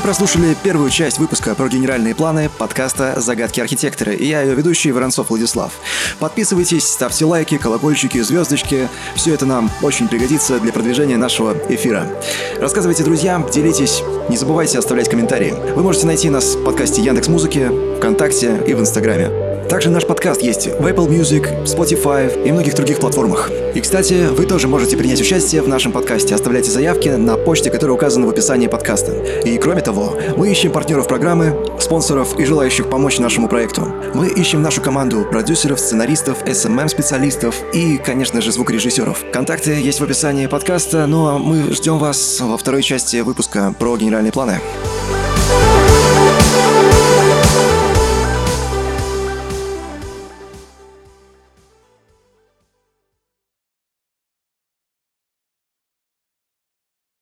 Прослушали 0.03 0.55
первую 0.61 0.89
часть 0.89 1.17
выпуска 1.17 1.55
про 1.55 1.69
генеральные 1.69 2.13
планы 2.13 2.49
подкаста 2.57 3.21
«Загадки 3.21 3.61
архитектора» 3.61 4.11
и 4.11 4.25
я 4.25 4.41
ее 4.41 4.53
ведущий 4.53 4.91
Воронцов 4.91 5.29
Владислав. 5.29 5.71
Подписывайтесь, 6.19 6.85
ставьте 6.85 7.23
лайки, 7.23 7.57
колокольчики, 7.57 8.19
звездочки. 8.19 8.89
Все 9.15 9.33
это 9.33 9.45
нам 9.45 9.71
очень 9.81 10.09
пригодится 10.09 10.59
для 10.59 10.73
продвижения 10.73 11.15
нашего 11.15 11.55
эфира. 11.69 12.07
Рассказывайте 12.59 13.03
друзьям, 13.03 13.49
делитесь, 13.49 14.03
не 14.27 14.35
забывайте 14.35 14.77
оставлять 14.77 15.09
комментарии. 15.09 15.53
Вы 15.73 15.81
можете 15.81 16.05
найти 16.05 16.29
нас 16.29 16.55
в 16.55 16.63
подкасте 16.65 17.01
Яндекс 17.01 17.29
Музыки, 17.29 17.69
ВКонтакте 17.97 18.61
и 18.67 18.73
в 18.73 18.81
Инстаграме. 18.81 19.52
Также 19.69 19.89
наш 19.89 20.05
подкаст 20.05 20.41
есть 20.41 20.67
в 20.67 20.85
Apple 20.85 21.07
Music, 21.07 21.63
Spotify 21.63 22.43
и 22.45 22.51
многих 22.51 22.75
других 22.75 22.99
платформах. 22.99 23.49
И, 23.73 23.81
кстати, 23.81 24.27
вы 24.29 24.45
тоже 24.45 24.67
можете 24.67 24.97
принять 24.97 25.19
участие 25.21 25.61
в 25.61 25.67
нашем 25.67 25.91
подкасте. 25.91 26.35
Оставляйте 26.35 26.69
заявки 26.69 27.09
на 27.09 27.37
почте, 27.37 27.71
которая 27.71 27.95
указана 27.95 28.27
в 28.27 28.29
описании 28.29 28.67
подкаста. 28.67 29.13
И, 29.45 29.57
кроме 29.57 29.81
того, 29.81 30.17
мы 30.37 30.51
ищем 30.51 30.71
партнеров 30.71 31.07
программы, 31.07 31.57
спонсоров 31.79 32.39
и 32.39 32.45
желающих 32.45 32.89
помочь 32.89 33.19
нашему 33.19 33.47
проекту. 33.47 33.87
Мы 34.13 34.27
ищем 34.27 34.61
нашу 34.61 34.81
команду 34.81 35.25
продюсеров, 35.29 35.79
сценаристов, 35.79 36.43
SMM-специалистов 36.45 37.55
и, 37.73 37.97
конечно 37.97 38.41
же, 38.41 38.51
звукорежиссеров. 38.51 39.25
Контакты 39.31 39.71
есть 39.71 39.99
в 39.99 40.03
описании 40.03 40.47
подкаста, 40.47 41.07
ну 41.07 41.27
а 41.27 41.37
мы 41.37 41.73
ждем 41.73 41.97
вас 41.97 42.39
во 42.41 42.57
второй 42.57 42.83
части 42.83 43.21
выпуска 43.21 43.73
про 43.77 43.97
генеральные 43.97 44.31
планы. 44.31 44.59